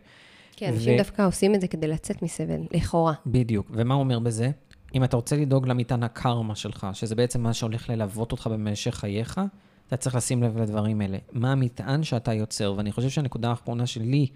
כן, 0.55 0.73
אנשים 0.73 0.93
ו- 0.93 0.97
דווקא 0.97 1.27
עושים 1.27 1.55
את 1.55 1.61
זה 1.61 1.67
כדי 1.67 1.87
לצאת 1.87 2.21
מסבל, 2.21 2.61
לכאורה. 2.71 3.13
בדיוק. 3.25 3.71
ומה 3.73 3.93
הוא 3.93 4.03
אומר 4.03 4.19
בזה? 4.19 4.51
אם 4.95 5.03
אתה 5.03 5.15
רוצה 5.15 5.35
לדאוג 5.35 5.67
למטען 5.67 6.03
הקרמה 6.03 6.55
שלך, 6.55 6.87
שזה 6.93 7.15
בעצם 7.15 7.41
מה 7.41 7.53
שהולך 7.53 7.89
ללוות 7.89 8.31
אותך 8.31 8.47
במשך 8.47 8.95
חייך, 8.95 9.41
אתה 9.87 9.97
צריך 9.97 10.15
לשים 10.15 10.43
לב 10.43 10.57
לדברים 10.57 11.01
האלה. 11.01 11.17
מה 11.31 11.51
המטען 11.51 12.03
שאתה 12.03 12.33
יוצר? 12.33 12.73
ואני 12.77 12.91
חושב 12.91 13.09
שהנקודה 13.09 13.49
האחרונה 13.49 13.87
שלי, 13.87 14.27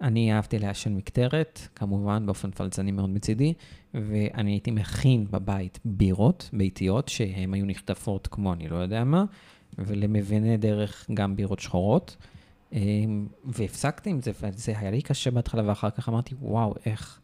אני 0.00 0.32
אהבתי 0.32 0.58
לעשן 0.58 0.94
מקטרת, 0.94 1.68
כמובן 1.74 2.26
באופן 2.26 2.50
פלצני 2.50 2.92
מאוד 2.92 3.10
מצידי, 3.10 3.54
ואני 3.94 4.50
הייתי 4.52 4.70
מכין 4.70 5.26
בבית 5.30 5.78
בירות 5.84 6.50
ביתיות, 6.52 7.08
שהן 7.08 7.54
היו 7.54 7.66
נחטפות 7.66 8.26
כמו 8.26 8.52
אני 8.52 8.68
לא 8.68 8.76
יודע 8.76 9.04
מה, 9.04 9.24
ולמביני 9.78 10.56
דרך 10.56 11.06
גם 11.14 11.36
בירות 11.36 11.60
שחורות. 11.60 12.16
אה, 12.72 12.80
והפסקתי 13.44 14.10
עם 14.10 14.20
זה, 14.20 14.30
וזה 14.40 14.78
היה 14.78 14.90
לי 14.90 15.02
קשה 15.02 15.30
בהתחלה, 15.30 15.68
ואחר 15.68 15.90
כך 15.90 16.08
אמרתי, 16.08 16.34
וואו, 16.40 16.74
איך, 16.86 17.20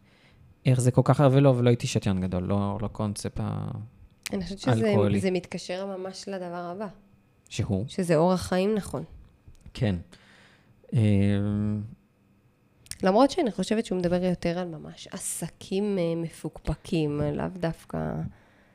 איך 0.65 0.81
זה 0.81 0.91
כל 0.91 1.01
כך 1.05 1.19
הרבה 1.19 1.39
לא, 1.39 1.49
ולא 1.49 1.69
הייתי 1.69 1.87
שתיין 1.87 2.21
גדול, 2.21 2.43
לא, 2.43 2.77
לא 2.81 2.87
קונספט 2.87 3.39
ה... 3.39 3.67
אני 4.33 4.43
חושבת 4.43 4.59
שזה 4.59 5.31
מתקשר 5.31 5.97
ממש 5.97 6.27
לדבר 6.27 6.71
הבא, 6.75 6.87
שהוא, 7.53 7.85
שזה 7.87 8.15
אורח 8.15 8.41
חיים 8.41 8.75
נכון. 8.75 9.03
כן. 9.73 9.95
אה, 10.93 10.99
למרות 13.03 13.31
שאני 13.31 13.51
חושבת 13.51 13.85
שהוא 13.85 13.99
מדבר 13.99 14.23
יותר 14.23 14.59
על 14.59 14.67
ממש 14.67 15.07
עסקים 15.11 15.97
אה, 15.99 16.03
מפוקפקים, 16.15 17.21
לאו 17.33 17.45
דווקא... 17.59 17.97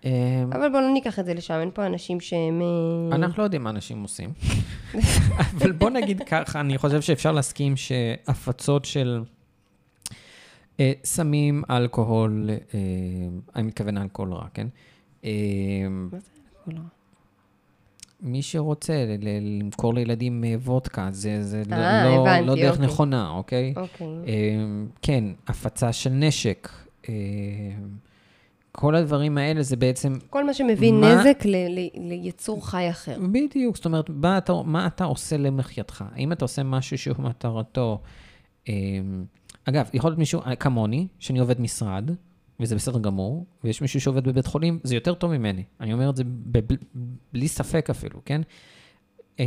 אה, 0.05 0.45
אבל 0.53 0.69
בואו 0.69 0.83
לא 0.83 0.91
ניקח 0.93 1.19
את 1.19 1.25
זה 1.25 1.35
לשם, 1.35 1.55
אין 1.55 1.71
פה 1.75 1.87
אנשים 1.87 2.21
שהם... 2.21 2.63
אה, 2.63 3.17
אנחנו 3.17 3.39
לא 3.39 3.45
יודעים 3.45 3.63
מה 3.63 3.71
אנשים 3.71 4.03
עושים. 4.03 4.33
אבל 5.57 5.73
בוא 5.73 5.91
נגיד 5.91 6.23
ככה, 6.27 6.61
אני 6.61 6.79
חושב 6.79 7.01
שאפשר 7.01 7.33
להסכים 7.33 7.77
שהפצות 7.77 8.85
של 8.85 9.23
אה, 10.81 10.93
סמים, 11.05 11.63
אלכוהול, 11.71 12.51
אה, 12.51 12.79
אני 13.57 13.63
מתכוון 13.63 13.99
אלכוהול 13.99 14.33
רע, 14.33 14.47
כן? 14.55 14.67
אה, 15.25 15.31
מה 15.89 16.19
זה? 16.19 16.31
לא. 16.67 16.81
מי 18.21 18.43
שרוצה 18.43 18.93
ל- 19.09 19.29
ל- 19.29 19.61
למכור 19.63 19.95
לילדים 19.95 20.45
אה, 20.45 20.55
וודקה, 20.65 21.09
זה, 21.13 21.43
זה 21.43 21.63
לא- 21.71 21.75
אה, 21.77 22.05
לא, 22.05 22.21
הבנתי, 22.23 22.47
לא 22.47 22.55
דרך 22.55 22.73
אוקיי. 22.75 22.87
נכונה, 22.87 23.31
אוקיי? 23.31 23.75
אוקיי. 23.77 24.07
אה, 24.07 24.33
כן, 25.03 25.25
הפצה 25.47 25.93
של 25.93 26.11
נשק. 26.11 26.69
אה, 27.09 27.15
כל 28.73 28.95
הדברים 28.95 29.39
האלה 29.39 29.63
זה 29.63 29.77
בעצם 29.77 30.13
כל 30.31 30.45
מה 30.45 30.55
שמביא 30.55 30.93
מה- 30.93 31.15
נזק 31.15 31.43
ל- 31.45 31.57
ל- 31.69 31.91
ליצור 32.09 32.67
חי 32.69 32.91
אחר. 32.91 33.19
בדיוק, 33.33 33.77
זאת 33.77 33.85
אומרת, 33.85 34.11
מה 34.11 34.39
אתה, 34.39 34.53
מה 34.65 34.87
אתה 34.87 35.05
עושה 35.05 35.37
למחייתך? 35.37 36.05
האם 36.15 36.33
אתה 36.33 36.45
עושה 36.45 36.63
משהו 36.63 36.99
שהוא 36.99 37.17
מטרתו... 37.19 38.01
אה, 38.69 38.75
אגב, 39.65 39.89
יכול 39.95 40.11
להיות 40.11 40.19
מישהו 40.19 40.41
כמוני, 40.61 41.07
שאני 41.19 41.39
עובד 41.39 41.61
משרד, 41.61 42.11
וזה 42.61 42.75
בסדר 42.75 42.99
גמור, 42.99 43.47
ויש 43.65 43.83
מישהו 43.83 44.01
שעובד 44.01 44.29
בבית 44.29 44.47
חולים, 44.47 44.79
זה 44.83 44.95
יותר 44.95 45.15
טוב 45.15 45.31
ממני. 45.33 45.65
אני 45.81 45.93
אומר 45.93 46.11
את 46.11 46.17
זה 46.17 46.25
ב- 46.25 46.73
ב- 46.73 46.77
בלי 47.33 47.49
ספק 47.49 47.91
אפילו, 47.91 48.21
כן? 48.25 48.41
אה, 49.41 49.45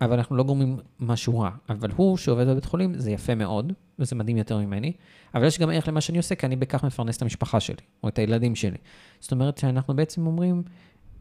אבל 0.00 0.16
אנחנו 0.16 0.36
לא 0.36 0.42
גורמים 0.42 0.76
משהו 1.00 1.38
רע. 1.38 1.50
אבל 1.68 1.90
הוא, 1.96 2.16
שעובד 2.16 2.48
בבית 2.48 2.64
חולים, 2.64 2.94
זה 2.98 3.10
יפה 3.10 3.34
מאוד, 3.34 3.72
וזה 3.98 4.16
מדהים 4.16 4.36
יותר 4.36 4.58
ממני. 4.58 4.92
אבל 5.34 5.44
יש 5.44 5.58
גם 5.58 5.70
ערך 5.70 5.88
למה 5.88 6.00
שאני 6.00 6.18
עושה, 6.18 6.34
כי 6.34 6.46
אני 6.46 6.56
בכך 6.56 6.84
מפרנס 6.84 7.16
את 7.16 7.22
המשפחה 7.22 7.60
שלי, 7.60 7.76
או 8.02 8.08
את 8.08 8.18
הילדים 8.18 8.54
שלי. 8.54 8.78
זאת 9.20 9.32
אומרת 9.32 9.58
שאנחנו 9.58 9.96
בעצם 9.96 10.26
אומרים, 10.26 10.62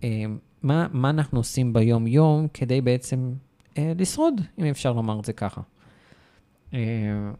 אה, 0.03 0.25
מה, 0.63 0.87
מה 0.91 1.09
אנחנו 1.09 1.39
עושים 1.39 1.73
ביום-יום 1.73 2.47
כדי 2.53 2.81
בעצם 2.81 3.33
אה, 3.77 3.93
לשרוד, 3.97 4.41
אם 4.59 4.65
אפשר 4.65 4.93
לומר 4.93 5.19
את 5.19 5.25
זה 5.25 5.33
ככה. 5.33 5.61
אה, 6.73 6.79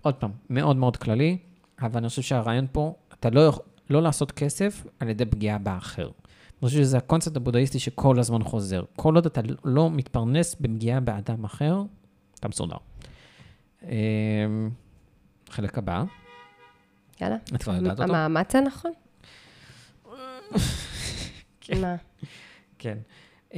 עוד 0.02 0.14
פעם, 0.16 0.32
מאוד 0.50 0.76
מאוד 0.76 0.98
כללי, 0.98 1.38
אבל 1.82 1.98
אני 1.98 2.10
חושב 2.10 2.22
שהרעיון 2.22 2.68
פה, 2.72 2.94
אתה 3.14 3.30
לא 3.30 3.48
יכול, 3.48 3.64
לא 3.90 4.02
לעשות 4.02 4.32
כסף 4.32 4.86
על 5.00 5.10
ידי 5.10 5.26
פגיעה 5.26 5.58
באחר. 5.58 6.10
אני 6.64 6.70
חושב 6.70 6.78
שזה 6.78 6.98
הקונספט 6.98 7.36
הבודהיסטי 7.36 7.80
שכל 7.80 8.20
הזמן 8.20 8.44
חוזר. 8.44 8.84
כל 8.96 9.16
עוד 9.16 9.26
אתה 9.26 9.42
לא 9.64 9.90
מתפרנס 9.92 10.56
בפגיעה 10.60 11.00
באדם 11.00 11.44
אחר, 11.44 11.82
אתה 12.40 12.48
מסודר. 12.48 12.78
אה, 13.84 13.90
חלק 15.50 15.78
הבא, 15.78 16.04
יאללה. 17.22 17.36
את 17.56 17.64
כבר 17.64 17.76
יודעת 17.76 18.00
אותו? 18.00 18.16
המאמץ 18.16 18.56
הנכון? 18.56 18.92
מה? 21.82 21.96
כן. 22.80 22.98
Um, 23.52 23.56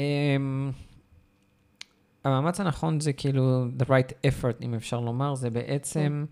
המאמץ 2.24 2.60
הנכון 2.60 3.00
זה 3.00 3.14
כאילו 3.14 3.66
the 3.80 3.84
right 3.84 4.28
effort, 4.28 4.62
אם 4.62 4.74
אפשר 4.74 5.00
לומר, 5.00 5.36
זה 5.36 5.50
בעצם... 5.50 6.26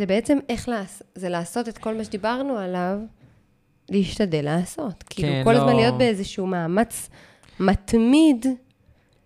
זה 0.00 0.06
בעצם 0.06 0.38
איך 0.48 0.68
לעשות, 0.68 1.06
זה 1.14 1.28
לעשות 1.28 1.68
את 1.68 1.78
כל 1.78 1.96
מה 1.96 2.04
שדיברנו 2.04 2.56
עליו, 2.56 2.98
להשתדל 3.88 4.44
לעשות. 4.44 5.04
כאילו, 5.10 5.28
כן, 5.28 5.40
כל 5.44 5.52
לא- 5.52 5.58
הזמן 5.58 5.76
להיות 5.76 5.98
באיזשהו 5.98 6.46
מאמץ 6.46 7.08
מתמיד, 7.60 8.46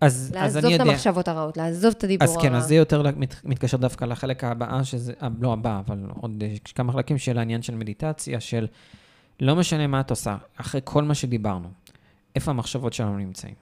אז, 0.01 0.13
אז 0.13 0.35
לעזוב 0.35 0.65
אני 0.65 0.75
את 0.75 0.79
יודע. 0.79 0.91
המחשבות 0.91 1.27
הרעות, 1.27 1.57
לעזוב 1.57 1.93
את 1.97 2.03
הדיבור 2.03 2.23
אז 2.27 2.33
הרע. 2.33 2.41
כן, 2.41 2.53
אז 2.55 2.67
זה 2.67 2.75
יותר 2.75 3.01
מת- 3.01 3.35
מתקשר 3.43 3.77
דווקא 3.77 4.05
לחלק 4.05 4.43
הבאה, 4.43 4.83
שזה, 4.83 5.13
אה, 5.21 5.27
לא 5.39 5.53
הבא, 5.53 5.81
אבל 5.87 5.99
עוד 6.21 6.43
אה, 6.43 6.53
כמה 6.75 6.93
חלקים 6.93 7.17
של 7.17 7.37
העניין 7.37 7.61
של 7.61 7.75
מדיטציה, 7.75 8.39
של 8.39 8.67
לא 9.39 9.55
משנה 9.55 9.87
מה 9.87 9.99
את 9.99 10.09
עושה, 10.09 10.35
אחרי 10.57 10.81
כל 10.83 11.03
מה 11.03 11.15
שדיברנו, 11.15 11.67
איפה 12.35 12.51
המחשבות 12.51 12.93
שלנו 12.93 13.17
נמצאים? 13.17 13.53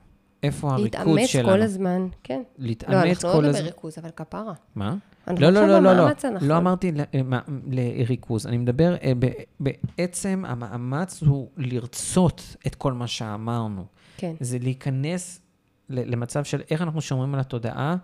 איפה 0.43 0.67
הריכוז 0.73 0.83
להתאמץ 0.83 1.29
שלנו? 1.29 1.49
כל 1.49 1.61
הזמן, 1.61 2.07
כן. 2.23 2.41
לא, 2.57 2.65
להתאמץ 2.65 2.93
אנחנו 2.93 3.29
לא 3.29 3.33
כל 3.33 3.37
נדבר 3.39 3.49
הזמן. 3.49 3.63
בריכוז, 3.63 3.97
אבל 3.97 4.09
כפרה. 4.15 4.53
מה? 4.75 4.95
אנחנו 5.27 5.41
לא, 5.41 5.49
לא, 5.49 5.67
לא, 5.67 5.79
לא, 5.79 5.93
לא. 5.93 6.07
הנכון. 6.23 6.47
לא 6.47 6.57
אמרתי 6.57 6.91
אה, 7.13 7.39
לריכוז. 7.71 8.47
אני 8.47 8.57
מדבר, 8.57 8.95
אה, 8.95 9.11
בעצם 9.59 10.43
המאמץ 10.47 11.23
הוא 11.23 11.49
לרצות 11.57 12.55
את 12.67 12.75
כל 12.75 12.93
מה 12.93 13.07
שאמרנו. 13.07 13.85
כן. 14.17 14.33
זה 14.39 14.57
להיכנס 14.61 15.41
למצב 15.89 16.43
של 16.43 16.61
איך 16.71 16.81
אנחנו 16.81 17.01
שומרים 17.01 17.33
על 17.33 17.39
התודעה, 17.39 17.95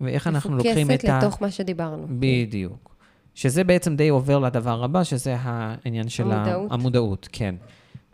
ואיך 0.00 0.26
אנחנו 0.26 0.56
לוקחים 0.56 0.90
את 0.90 0.90
מפוקסת 0.90 1.08
ה... 1.08 1.18
לתוך 1.18 1.42
מה 1.42 1.50
שדיברנו. 1.50 2.06
בדיוק. 2.10 2.96
שזה 3.34 3.64
בעצם 3.64 3.96
די 3.96 4.08
עובר 4.08 4.38
לדבר 4.38 4.84
הבא, 4.84 5.04
שזה 5.04 5.36
העניין 5.38 6.08
של 6.08 6.30
המודעות. 6.32 6.72
המודעות, 6.72 7.28
כן. 7.32 7.54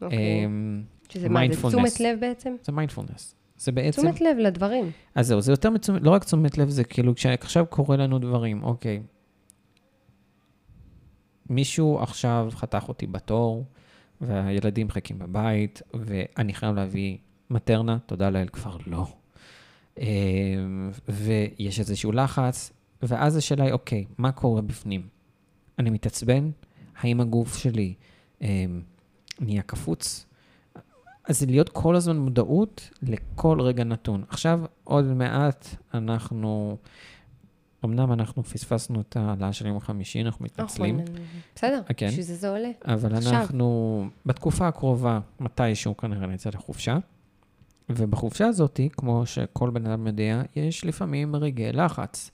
אוקיי. 0.02 0.44
אמ, 0.44 0.82
שזה 1.08 1.28
מה, 1.28 1.40
זה. 1.52 1.68
תשומת 1.68 2.00
לב 2.00 2.20
בעצם? 2.20 2.54
זה 2.62 2.72
מיינדפולנס. 2.72 3.34
זה 3.56 3.72
בעצם... 3.72 4.02
תשומת 4.02 4.20
לב 4.20 4.36
לדברים. 4.38 4.90
אז 5.14 5.26
זהו, 5.26 5.40
זה 5.40 5.52
יותר 5.52 5.70
מתשומת, 5.70 6.02
לא 6.02 6.10
רק 6.10 6.24
תשומת 6.24 6.58
לב, 6.58 6.68
זה 6.68 6.84
כאילו 6.84 7.14
כשעכשיו 7.14 7.66
קורה 7.66 7.96
לנו 7.96 8.18
דברים, 8.18 8.62
אוקיי. 8.62 9.02
מישהו 11.50 11.98
עכשיו 11.98 12.48
חתך 12.50 12.84
אותי 12.88 13.06
בתור, 13.06 13.64
והילדים 14.20 14.86
מחכים 14.86 15.18
בבית, 15.18 15.82
ואני 15.94 16.54
חייב 16.54 16.74
להביא 16.76 17.18
מטרנה, 17.50 17.98
תודה 18.06 18.30
לאל, 18.30 18.48
כבר 18.48 18.76
לא. 18.86 19.06
אה, 19.98 20.04
ויש 21.08 21.80
איזשהו 21.80 22.12
לחץ, 22.12 22.72
ואז 23.02 23.36
השאלה 23.36 23.64
היא, 23.64 23.72
אוקיי, 23.72 24.04
מה 24.18 24.32
קורה 24.32 24.62
בפנים? 24.62 25.08
אני 25.78 25.90
מתעצבן? 25.90 26.50
האם 26.96 27.20
הגוף 27.20 27.56
שלי 27.56 27.94
אה, 28.42 28.64
נהיה 29.40 29.62
קפוץ? 29.62 30.26
אז 31.24 31.40
זה 31.40 31.46
להיות 31.46 31.68
כל 31.68 31.96
הזמן 31.96 32.16
מודעות 32.16 32.90
לכל 33.02 33.60
רגע 33.60 33.84
נתון. 33.84 34.24
עכשיו, 34.28 34.60
עוד 34.84 35.04
מעט 35.04 35.68
אנחנו, 35.94 36.76
אמנם 37.84 38.12
אנחנו 38.12 38.44
פספסנו 38.44 39.00
את 39.00 39.16
העלאה 39.16 39.52
של 39.52 39.66
יום 39.66 39.80
חמישי, 39.80 40.22
אנחנו 40.22 40.44
מתנצלים, 40.44 41.00
נכון, 41.00 41.14
בסדר, 41.54 41.82
אה, 41.88 41.94
כן. 41.94 42.08
בשביל 42.08 42.24
זה 42.24 42.34
זה 42.34 42.50
עולה. 42.50 42.70
אבל 42.84 43.14
עכשיו. 43.14 43.32
אנחנו, 43.32 44.08
בתקופה 44.26 44.68
הקרובה, 44.68 45.20
מתישהו 45.40 45.96
כנראה 45.96 46.26
נצא 46.26 46.50
לחופשה, 46.54 46.98
ובחופשה 47.88 48.46
הזאת, 48.46 48.80
כמו 48.92 49.26
שכל 49.26 49.70
בן 49.70 49.86
אדם 49.86 50.06
יודע, 50.06 50.42
יש 50.56 50.84
לפעמים 50.84 51.36
רגעי 51.36 51.72
לחץ. 51.72 52.30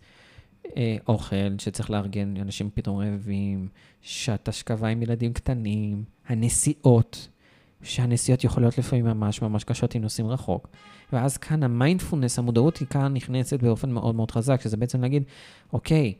אה, 0.76 0.96
אוכל 1.08 1.58
שצריך 1.58 1.90
לארגן, 1.90 2.36
אנשים 2.36 2.70
פתאום 2.74 2.98
רעבים, 2.98 3.68
שעת 4.00 4.48
השכבה 4.48 4.88
עם 4.88 5.02
ילדים 5.02 5.32
קטנים, 5.32 6.04
הנסיעות, 6.28 7.28
שהנסיעות 7.82 8.44
יכולות 8.44 8.78
לפעמים 8.78 9.04
ממש 9.04 9.42
ממש 9.42 9.64
קשות 9.64 9.96
אם 9.96 10.02
נוסעים 10.02 10.28
רחוק. 10.28 10.68
ואז 11.12 11.36
כאן 11.36 11.62
המיינדפולנס, 11.62 12.38
המודעות 12.38 12.76
היא 12.76 12.88
כאן 12.88 13.14
נכנסת 13.14 13.62
באופן 13.62 13.90
מאוד 13.90 14.14
מאוד 14.14 14.30
חזק, 14.30 14.60
שזה 14.60 14.76
בעצם 14.76 15.00
להגיד, 15.02 15.22
אוקיי, 15.72 16.14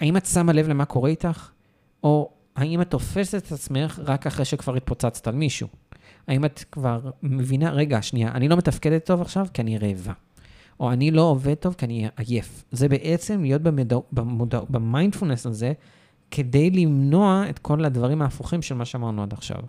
האם 0.00 0.16
את 0.16 0.26
שמה 0.26 0.52
לב 0.52 0.68
למה 0.68 0.84
קורה 0.84 1.10
איתך? 1.10 1.50
או 2.02 2.30
האם 2.56 2.80
את 2.80 2.90
תופסת 2.90 3.46
את 3.46 3.52
עצמך 3.52 4.00
רק 4.04 4.26
אחרי 4.26 4.44
שכבר 4.44 4.76
התפוצצת 4.76 5.26
על 5.26 5.34
מישהו? 5.34 5.68
האם 6.28 6.44
את 6.44 6.64
כבר 6.72 7.00
מבינה, 7.22 7.70
רגע, 7.70 8.02
שנייה, 8.02 8.30
אני 8.32 8.48
לא 8.48 8.56
מתפקדת 8.56 9.04
טוב 9.04 9.20
עכשיו 9.20 9.46
כי 9.54 9.62
אני 9.62 9.78
רעבה. 9.78 10.12
או 10.80 10.92
אני 10.92 11.10
לא 11.10 11.22
עובד 11.22 11.54
טוב 11.54 11.74
כי 11.74 11.86
אני 11.86 12.08
עייף. 12.16 12.64
זה 12.72 12.88
בעצם 12.88 13.42
להיות 13.42 13.62
במיינדפולנס 14.70 15.46
הזה, 15.46 15.72
כדי 16.30 16.70
למנוע 16.70 17.44
את 17.50 17.58
כל 17.58 17.84
הדברים 17.84 18.22
ההפוכים 18.22 18.62
של 18.62 18.74
מה 18.74 18.84
שאמרנו 18.84 19.22
עד 19.22 19.32
עכשיו. 19.32 19.60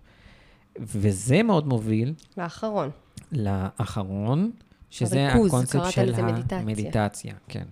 וזה 0.80 1.44
מאוד 1.44 1.68
מוביל 1.68 2.14
לאחרון. 2.38 2.90
לאחרון, 3.32 4.52
שזה 4.90 5.30
הריכוז, 5.30 5.54
הקונספט 5.54 5.92
של 5.92 6.04
לזה 6.04 6.24
מדיטציה. 6.24 6.60
המדיטציה, 6.60 7.34
כן. 7.48 7.66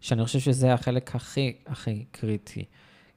שאני 0.00 0.24
חושב 0.24 0.38
שזה 0.38 0.74
החלק 0.74 1.16
הכי 1.16 1.56
הכי 1.66 2.04
קריטי. 2.10 2.64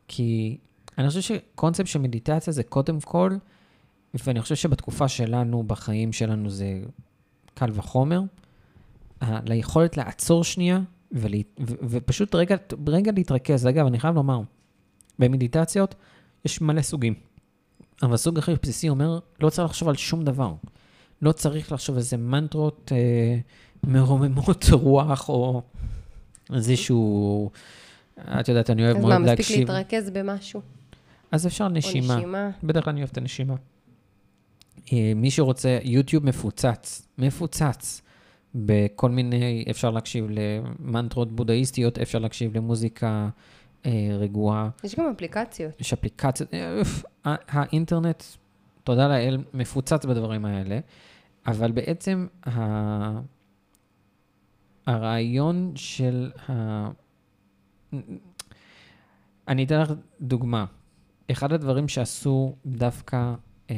כי 0.07 0.57
אני 0.97 1.07
חושב 1.07 1.21
שקונספט 1.21 1.87
של 1.87 1.99
מדיטציה 1.99 2.53
זה 2.53 2.63
קודם 2.63 2.99
כל, 2.99 3.35
ואני 4.13 4.41
חושב 4.41 4.55
שבתקופה 4.55 5.07
שלנו, 5.07 5.63
בחיים 5.63 6.13
שלנו, 6.13 6.49
זה 6.49 6.81
קל 7.53 7.69
וחומר, 7.73 8.21
ליכולת 9.21 9.97
לעצור 9.97 10.43
שנייה 10.43 10.79
ולה, 11.11 11.37
ו, 11.59 11.73
ופשוט 11.89 12.35
רגע, 12.35 12.55
רגע 12.87 13.11
להתרכז. 13.15 13.67
אגב, 13.67 13.85
אני 13.85 13.99
חייב 13.99 14.15
לומר, 14.15 14.41
במדיטציות 15.19 15.95
יש 16.45 16.61
מלא 16.61 16.81
סוגים. 16.81 17.13
אבל 18.01 18.13
הסוג 18.13 18.37
הכי 18.37 18.51
בסיסי 18.61 18.89
אומר, 18.89 19.19
לא 19.39 19.49
צריך 19.49 19.69
לחשוב 19.69 19.89
על 19.89 19.95
שום 19.95 20.23
דבר. 20.23 20.53
לא 21.21 21.31
צריך 21.31 21.71
לחשוב 21.71 21.95
איזה 21.95 22.17
מנטרות 22.17 22.91
אה, 22.95 23.37
מרוממות 23.83 24.65
רוח, 24.71 25.29
או 25.29 25.61
איזשהו... 26.53 27.51
את 28.39 28.47
יודעת, 28.47 28.69
אני 28.69 28.85
אוהב 28.85 28.97
אז 28.97 29.01
מאוד 29.01 29.13
מה, 29.13 29.19
מספיק 29.19 29.39
להקשיב. 29.39 29.71
להתרכז 29.71 30.09
במשהו? 30.09 30.61
אז 31.31 31.47
אפשר 31.47 31.63
או 31.63 31.69
נשימה. 31.69 32.15
נשימה? 32.15 32.49
בדרך 32.63 32.83
כלל 32.83 32.91
אני 32.91 33.01
אוהב 33.01 33.09
את 33.11 33.17
הנשימה. 33.17 33.55
אה, 34.93 35.11
מי 35.15 35.31
שרוצה, 35.31 35.79
יוטיוב 35.83 36.25
מפוצץ, 36.25 37.07
מפוצץ. 37.17 38.01
בכל 38.55 39.09
מיני, 39.09 39.65
אפשר 39.69 39.91
להקשיב 39.91 40.27
למנטרות 40.29 41.35
בודהיסטיות, 41.35 41.97
אפשר 41.97 42.19
להקשיב 42.19 42.57
למוזיקה 42.57 43.29
רגועה, 44.19 44.69
יש 44.83 44.95
גם 44.95 45.05
אפליקציות. 45.15 45.81
יש 45.81 45.93
אפליקציות, 45.93 46.53
אה, 46.53 46.79
אוף, 46.79 47.03
האינטרנט, 47.25 48.23
תודה 48.83 49.07
לאל, 49.07 49.43
מפוצץ 49.53 50.05
בדברים 50.05 50.45
האלה, 50.45 50.79
אבל 51.47 51.71
בעצם 51.71 52.27
ה... 52.47 53.19
הרעיון 54.85 55.71
של 55.75 56.31
ה... 56.49 56.87
אני 59.47 59.63
אתן 59.63 59.81
לך 59.81 59.91
דוגמה. 60.21 60.65
אחד 61.31 61.53
הדברים 61.53 61.87
שעשו 61.87 62.55
דווקא 62.65 63.33
אה, 63.69 63.75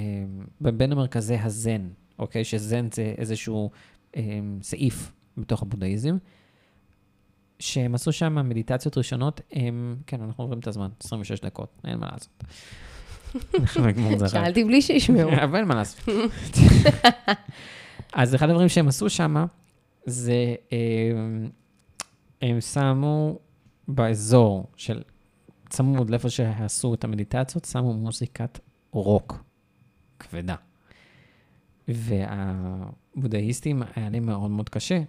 בין 0.61 0.91
המרכזי 0.91 1.35
הזן, 1.35 1.87
אוקיי? 2.19 2.43
שזן 2.43 2.87
זה 2.91 3.13
איזשהו 3.17 3.71
אה, 4.15 4.39
סעיף 4.61 5.11
בתוך 5.37 5.61
הבודהיזם, 5.61 6.17
שהם 7.59 7.95
עשו 7.95 8.11
שם 8.11 8.49
מדיטציות 8.49 8.97
ראשונות, 8.97 9.41
הם, 9.51 9.95
כן, 10.07 10.21
אנחנו 10.21 10.43
עוברים 10.43 10.59
את 10.59 10.67
הזמן, 10.67 10.89
26 11.03 11.39
דקות, 11.39 11.81
אין 11.83 11.99
מה 11.99 12.07
לעשות. 12.11 12.43
שאלתי 14.31 14.63
בלי 14.63 14.81
שישמעו. 14.81 15.29
אבל 15.43 15.59
אין 15.59 15.67
מה 15.67 15.75
לעשות. 15.75 16.09
אז 18.13 18.35
אחד 18.35 18.49
הדברים 18.49 18.69
שהם 18.69 18.87
עשו 18.87 19.09
שם, 19.09 19.45
זה 20.05 20.55
הם, 20.71 21.49
הם 22.41 22.61
שמו 22.61 23.39
באזור 23.87 24.67
של 24.75 25.01
צמוד 25.69 26.09
לאיפה 26.09 26.29
שעשו 26.29 26.93
את 26.93 27.03
המדיטציות, 27.03 27.65
שמו 27.65 27.93
מוזיקת 27.93 28.59
רוק 28.91 29.43
כבדה. 30.19 30.55
והבודהיסטים 31.87 33.83
היה 33.95 34.09
להם 34.09 34.25
מאוד 34.25 34.51
מאוד 34.51 34.69
קשה, 34.69 35.01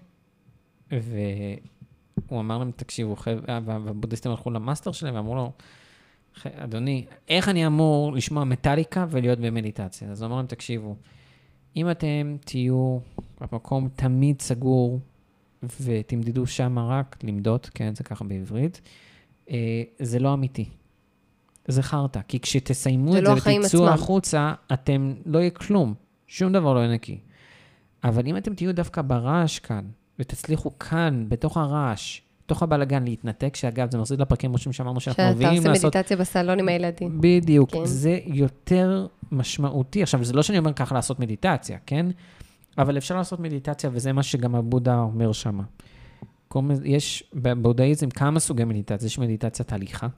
והוא 2.29 2.41
אמר 2.41 2.59
להם, 2.59 2.71
תקשיבו, 2.77 3.17
חבר'ה, 3.17 3.61
והבודהיסטים 3.65 4.31
הלכו 4.31 4.51
למאסטר 4.51 4.93
שלהם 4.93 5.15
ואמרו 5.15 5.35
לו, 5.35 5.53
"ח- 6.41 6.47
אדוני, 6.47 7.05
איך 7.29 7.49
אני 7.49 7.67
אמור 7.67 8.12
לשמוע 8.12 8.45
מטאליקה 8.45 9.07
ולהיות 9.11 9.39
במדיטציה? 9.39 10.11
אז 10.11 10.23
הוא 10.23 10.27
אמר 10.27 10.37
להם, 10.37 10.47
תקשיבו, 10.47 10.97
אם 11.77 11.91
אתם 11.91 12.37
תהיו 12.45 12.99
במקום 13.41 13.89
תמיד 13.97 14.43
סגור 14.43 15.01
ותמדטו 15.81 16.47
שם 16.47 16.79
רק 16.79 17.17
למדט, 17.23 17.67
כן, 17.67 17.95
זה 17.95 18.05
ככה 18.05 18.25
בעברית, 18.25 18.81
אה, 19.51 19.83
זה 19.99 20.19
לא 20.19 20.35
אמיתי. 20.35 20.69
זה 21.69 21.83
חרטא, 21.83 22.21
כי 22.29 22.41
כשתסיימו 22.41 23.17
את 23.17 23.23
לא 23.23 23.35
זה 23.35 23.51
ותצאו. 23.61 23.89
החוצה, 23.89 24.55
אתם, 24.73 25.15
לא 25.27 25.39
יהיה 25.39 25.51
כלום, 25.51 25.95
שום 26.27 26.53
דבר 26.53 26.75
לא 26.75 26.79
יהיה 26.79 26.93
נקי. 26.93 27.19
אבל 28.05 28.27
אם 28.27 28.37
אתם 28.37 28.55
תהיו 28.55 28.75
דווקא 28.75 29.03
ברעש 29.03 29.59
כאן, 29.59 29.85
ותצליחו 30.19 30.79
כאן, 30.79 31.25
בתוך 31.29 31.57
הרעש, 31.57 32.21
בתוך 32.47 32.63
הבלגן, 32.63 33.05
להתנתק, 33.05 33.57
שאגב, 33.57 33.91
זה 33.91 33.99
מחזיר 33.99 34.19
לפרקים 34.19 34.53
ראשונים 34.53 34.73
שאמרנו 34.73 35.01
שאנחנו 35.01 35.23
שאתה 35.23 35.35
מביאים 35.35 35.57
עושה 35.57 35.69
לעשות 35.69 35.97
מדיטציה 35.97 36.17
בסלון 36.17 36.59
עם 36.59 36.69
הילדים. 36.69 37.21
בדיוק, 37.21 37.71
כן. 37.71 37.85
זה 37.85 38.19
יותר 38.27 39.07
משמעותי. 39.33 40.03
עכשיו, 40.03 40.25
זה 40.25 40.33
לא 40.33 40.43
שאני 40.43 40.59
אומר 40.59 40.73
ככה 40.73 40.95
לעשות 40.95 41.21
מדיטציה, 41.21 41.79
כן? 41.87 42.07
אבל 42.79 42.99
אפשר 42.99 43.17
לעשות 43.17 43.41
מדיטציה, 43.41 43.91
וזה 43.93 44.13
מה 44.13 44.23
שגם 44.23 44.55
הבודה 44.55 44.99
אומר 44.99 45.33
שם. 45.33 45.61
יש 46.85 47.25
בבודהיזם 47.35 48.11
כמה 48.11 48.41
סוגי 48.41 48.65
מדיטציה. 48.65 49.07
יש 49.07 49.19
מדיטציית 49.19 49.73
הליכה, 49.73 50.09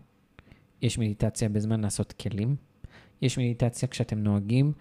יש 0.83 0.99
מדיטציה 0.99 1.49
בזמן 1.49 1.81
לעשות 1.81 2.13
כלים, 2.13 2.57
יש 3.23 3.39
מדיטציה 3.39 3.89
כשאתם 3.89 4.19
נוהגים, 4.19 4.73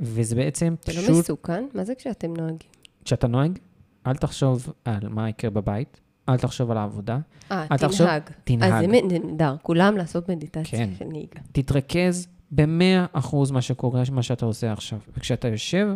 וזה 0.00 0.36
בעצם 0.36 0.74
זה 0.84 0.92
לא 0.92 0.98
פשוט, 1.02 1.18
מסוכן? 1.18 1.64
מה 1.74 1.84
זה 1.84 1.94
כשאתם 1.94 2.34
נוהגים? 2.36 2.68
כשאתה 3.04 3.26
נוהג, 3.26 3.58
אל 4.06 4.14
תחשוב 4.16 4.72
על 4.84 5.08
מה 5.08 5.28
יקרה 5.28 5.50
בבית, 5.50 6.00
אל 6.28 6.36
תחשוב 6.38 6.70
על 6.70 6.76
העבודה, 6.76 7.18
אה, 7.50 7.66
אל 7.72 7.76
תחשוב- 7.78 8.06
תנהג. 8.06 8.22
אז 8.62 8.84
תנהג. 8.84 9.10
זה 9.10 9.18
נהדר, 9.18 9.56
כולם 9.62 9.96
לעשות 9.96 10.28
מדיטציה 10.30 10.78
כן. 10.78 10.90
של 10.98 11.04
נהיגה. 11.04 11.40
תתרכז 11.52 12.28
ב-100% 12.50 13.36
מה 13.52 13.62
שקורה, 13.62 14.02
מה 14.12 14.22
שאתה 14.22 14.46
עושה 14.46 14.72
עכשיו. 14.72 14.98
וכשאתה 15.16 15.48
יושב 15.48 15.88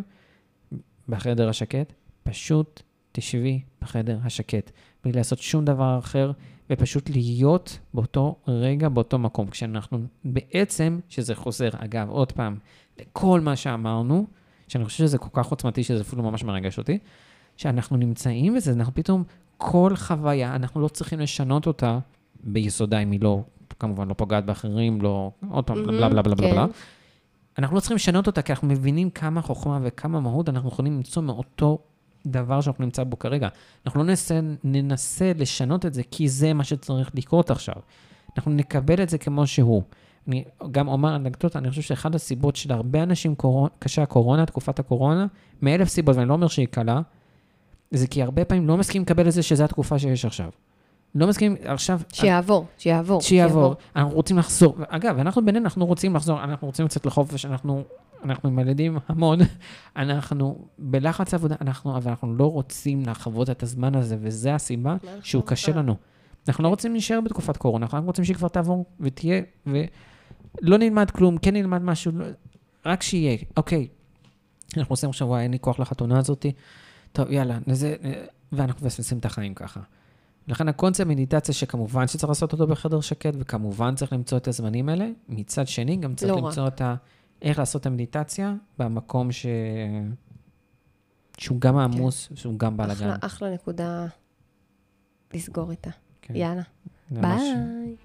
בחדר 1.08 1.48
השקט, 1.48 1.92
פשוט 2.22 2.82
תשבי 3.12 3.60
בחדר 3.82 4.18
השקט, 4.24 4.70
בלי 5.04 5.12
לעשות 5.12 5.38
שום 5.38 5.64
דבר 5.64 5.98
אחר, 5.98 6.32
ופשוט 6.70 7.10
להיות 7.10 7.78
באותו 7.94 8.36
רגע, 8.48 8.88
באותו 8.88 9.18
מקום. 9.18 9.48
כשאנחנו 9.48 9.98
בעצם, 10.24 11.00
שזה 11.08 11.34
חוזר, 11.34 11.68
אגב, 11.78 12.08
עוד 12.10 12.32
פעם, 12.32 12.56
לכל 13.00 13.40
מה 13.40 13.56
שאמרנו, 13.56 14.26
שאני 14.68 14.84
חושב 14.84 14.98
שזה 14.98 15.18
כל 15.18 15.28
כך 15.32 15.46
עוצמתי, 15.46 15.84
שזה 15.84 16.00
אפילו 16.02 16.22
ממש 16.22 16.44
מרגש 16.44 16.78
אותי, 16.78 16.98
שאנחנו 17.58 17.96
נמצאים 17.96 18.54
בזה, 18.54 18.72
אנחנו 18.72 18.94
פתאום, 18.94 19.24
כל 19.56 19.92
חוויה, 19.96 20.54
אנחנו 20.54 20.80
לא 20.80 20.88
צריכים 20.88 21.20
לשנות 21.20 21.66
אותה 21.66 21.98
ביסודה, 22.44 22.98
אם 22.98 23.10
היא 23.10 23.20
לא, 23.20 23.42
כמובן, 23.78 24.08
לא 24.08 24.14
פוגעת 24.14 24.44
באחרים, 24.44 25.02
לא, 25.02 25.30
עוד 25.50 25.64
פעם, 25.64 25.86
בלה 25.86 26.08
בלה 26.08 26.22
בלה 26.22 26.34
בלה 26.34 26.52
בלה. 26.52 26.66
כן. 26.66 26.72
אנחנו 27.58 27.76
לא 27.76 27.80
צריכים 27.80 27.94
לשנות 27.94 28.26
אותה, 28.26 28.42
כי 28.42 28.52
אנחנו 28.52 28.68
מבינים 28.68 29.10
כמה 29.10 29.42
חוכמה 29.42 29.78
וכמה 29.82 30.20
מהות 30.20 30.48
אנחנו 30.48 30.68
יכולים 30.68 30.96
למצוא 30.96 31.22
מאותו 31.22 31.78
דבר 32.26 32.60
שאנחנו 32.60 32.84
נמצא 32.84 33.04
בו 33.04 33.18
כרגע. 33.18 33.48
אנחנו 33.86 34.00
לא 34.00 34.06
ננסה, 34.06 34.40
ננסה 34.64 35.32
לשנות 35.36 35.86
את 35.86 35.94
זה, 35.94 36.02
כי 36.10 36.28
זה 36.28 36.54
מה 36.54 36.64
שצריך 36.64 37.10
לקרות 37.14 37.50
עכשיו. 37.50 37.76
אנחנו 38.36 38.52
נקבל 38.52 39.02
את 39.02 39.08
זה 39.08 39.18
כמו 39.18 39.46
שהוא. 39.46 39.82
אני 40.28 40.44
גם 40.70 40.88
אומר 40.88 41.16
אנקדוטה, 41.16 41.58
אני 41.58 41.70
חושב 41.70 41.82
שאחת 41.82 42.14
הסיבות 42.14 42.56
של 42.56 42.72
הרבה 42.72 43.02
אנשים 43.02 43.34
קורונה, 43.34 43.68
קשה 43.78 44.02
הקורונה, 44.02 44.46
תקופת 44.46 44.78
הקורונה, 44.78 45.26
מאלף 45.62 45.88
סיבות, 45.88 46.16
ואני 46.16 46.28
לא 46.28 46.34
אומר 46.34 46.48
שהיא 46.48 46.66
קלה, 46.66 47.00
זה 47.90 48.06
כי 48.06 48.22
הרבה 48.22 48.44
פעמים 48.44 48.68
לא 48.68 48.76
מסכימים 48.76 49.02
לקבל 49.02 49.28
את 49.28 49.32
זה 49.32 49.42
שזו 49.42 49.64
התקופה 49.64 49.98
שיש 49.98 50.24
עכשיו. 50.24 50.50
לא 51.14 51.26
מסכימים, 51.26 51.56
עכשיו... 51.64 52.00
שיעבור, 52.12 52.66
שיעבור. 52.78 53.20
שיעבור. 53.20 53.74
אנחנו 53.96 54.14
רוצים 54.14 54.38
לחזור. 54.38 54.76
אגב, 54.88 55.18
אנחנו 55.18 55.44
בינינו, 55.44 55.64
אנחנו 55.64 55.86
רוצים 55.86 56.16
לחזור, 56.16 56.44
אנחנו 56.44 56.66
רוצים 56.66 56.84
לצאת 56.84 57.06
לחופש, 57.06 57.44
אנחנו, 57.46 57.84
אנחנו 58.24 58.48
עם 58.48 58.58
הילדים 58.58 58.98
המון, 59.08 59.38
אנחנו 59.96 60.68
בלחץ 60.78 61.34
עבודה, 61.34 61.54
אנחנו, 61.60 61.96
אבל 61.96 62.10
אנחנו 62.10 62.34
לא 62.34 62.52
רוצים 62.52 63.02
לחוות 63.06 63.50
את 63.50 63.62
הזמן 63.62 63.94
הזה, 63.94 64.16
וזו 64.20 64.50
הסיבה 64.50 64.96
שהוא 65.22 65.42
קשה 65.46 65.72
לנו. 65.72 65.96
אנחנו 66.48 66.64
לא 66.64 66.68
רוצים 66.68 66.92
להישאר 66.92 67.20
בתקופת 67.20 67.56
קורונה, 67.56 67.84
אנחנו 67.84 67.98
רק 67.98 68.04
רוצים 68.04 68.24
שהיא 68.24 68.36
כבר 68.36 68.48
תעבור 68.48 68.86
ותהיה, 69.00 69.42
ולא 69.66 70.78
נלמד 70.78 71.10
כלום, 71.10 71.38
כן 71.38 71.54
נלמד 71.56 71.82
משהו, 71.82 72.12
לא, 72.14 72.24
רק 72.86 73.02
שיהיה. 73.02 73.36
אוקיי, 73.56 73.88
אנחנו 74.76 74.92
עושים 74.92 75.08
עכשיו, 75.08 75.36
אין 75.36 75.50
לי 75.50 75.58
כוח 75.58 75.80
לחתונה 75.80 76.18
הזאתי, 76.18 76.52
טוב, 77.12 77.30
יאללה, 77.30 77.58
זה, 77.72 77.96
ואנחנו 78.52 78.86
מפספסים 78.86 79.18
את 79.18 79.24
החיים 79.24 79.54
ככה. 79.54 79.80
לכן 80.48 80.68
הקונספט 80.68 81.06
מדיטציה, 81.06 81.54
שכמובן 81.54 82.06
שצריך 82.06 82.28
לעשות 82.28 82.52
אותו 82.52 82.66
בחדר 82.66 83.00
שקט, 83.00 83.34
וכמובן 83.38 83.94
צריך 83.94 84.12
למצוא 84.12 84.38
את 84.38 84.48
הזמנים 84.48 84.88
האלה, 84.88 85.08
מצד 85.28 85.66
שני, 85.66 85.96
גם 85.96 86.14
צריך 86.14 86.32
לא 86.32 86.38
למצוא 86.38 86.68
את 86.68 86.80
ה... 86.80 86.94
איך 87.42 87.58
לעשות 87.58 87.80
את 87.80 87.86
המדיטציה 87.86 88.54
במקום 88.78 89.32
ש... 89.32 89.46
שהוא 91.38 91.60
גם 91.60 91.78
עמוס, 91.78 92.28
שהוא 92.34 92.58
גם 92.58 92.76
בלאגן. 92.76 92.92
אחלה, 92.94 93.16
אחלה 93.20 93.54
נקודה 93.54 94.06
לסגור 95.34 95.70
איתה. 95.70 95.90
כן. 96.22 96.36
יאללה. 96.36 96.62
ביי. 97.10 97.96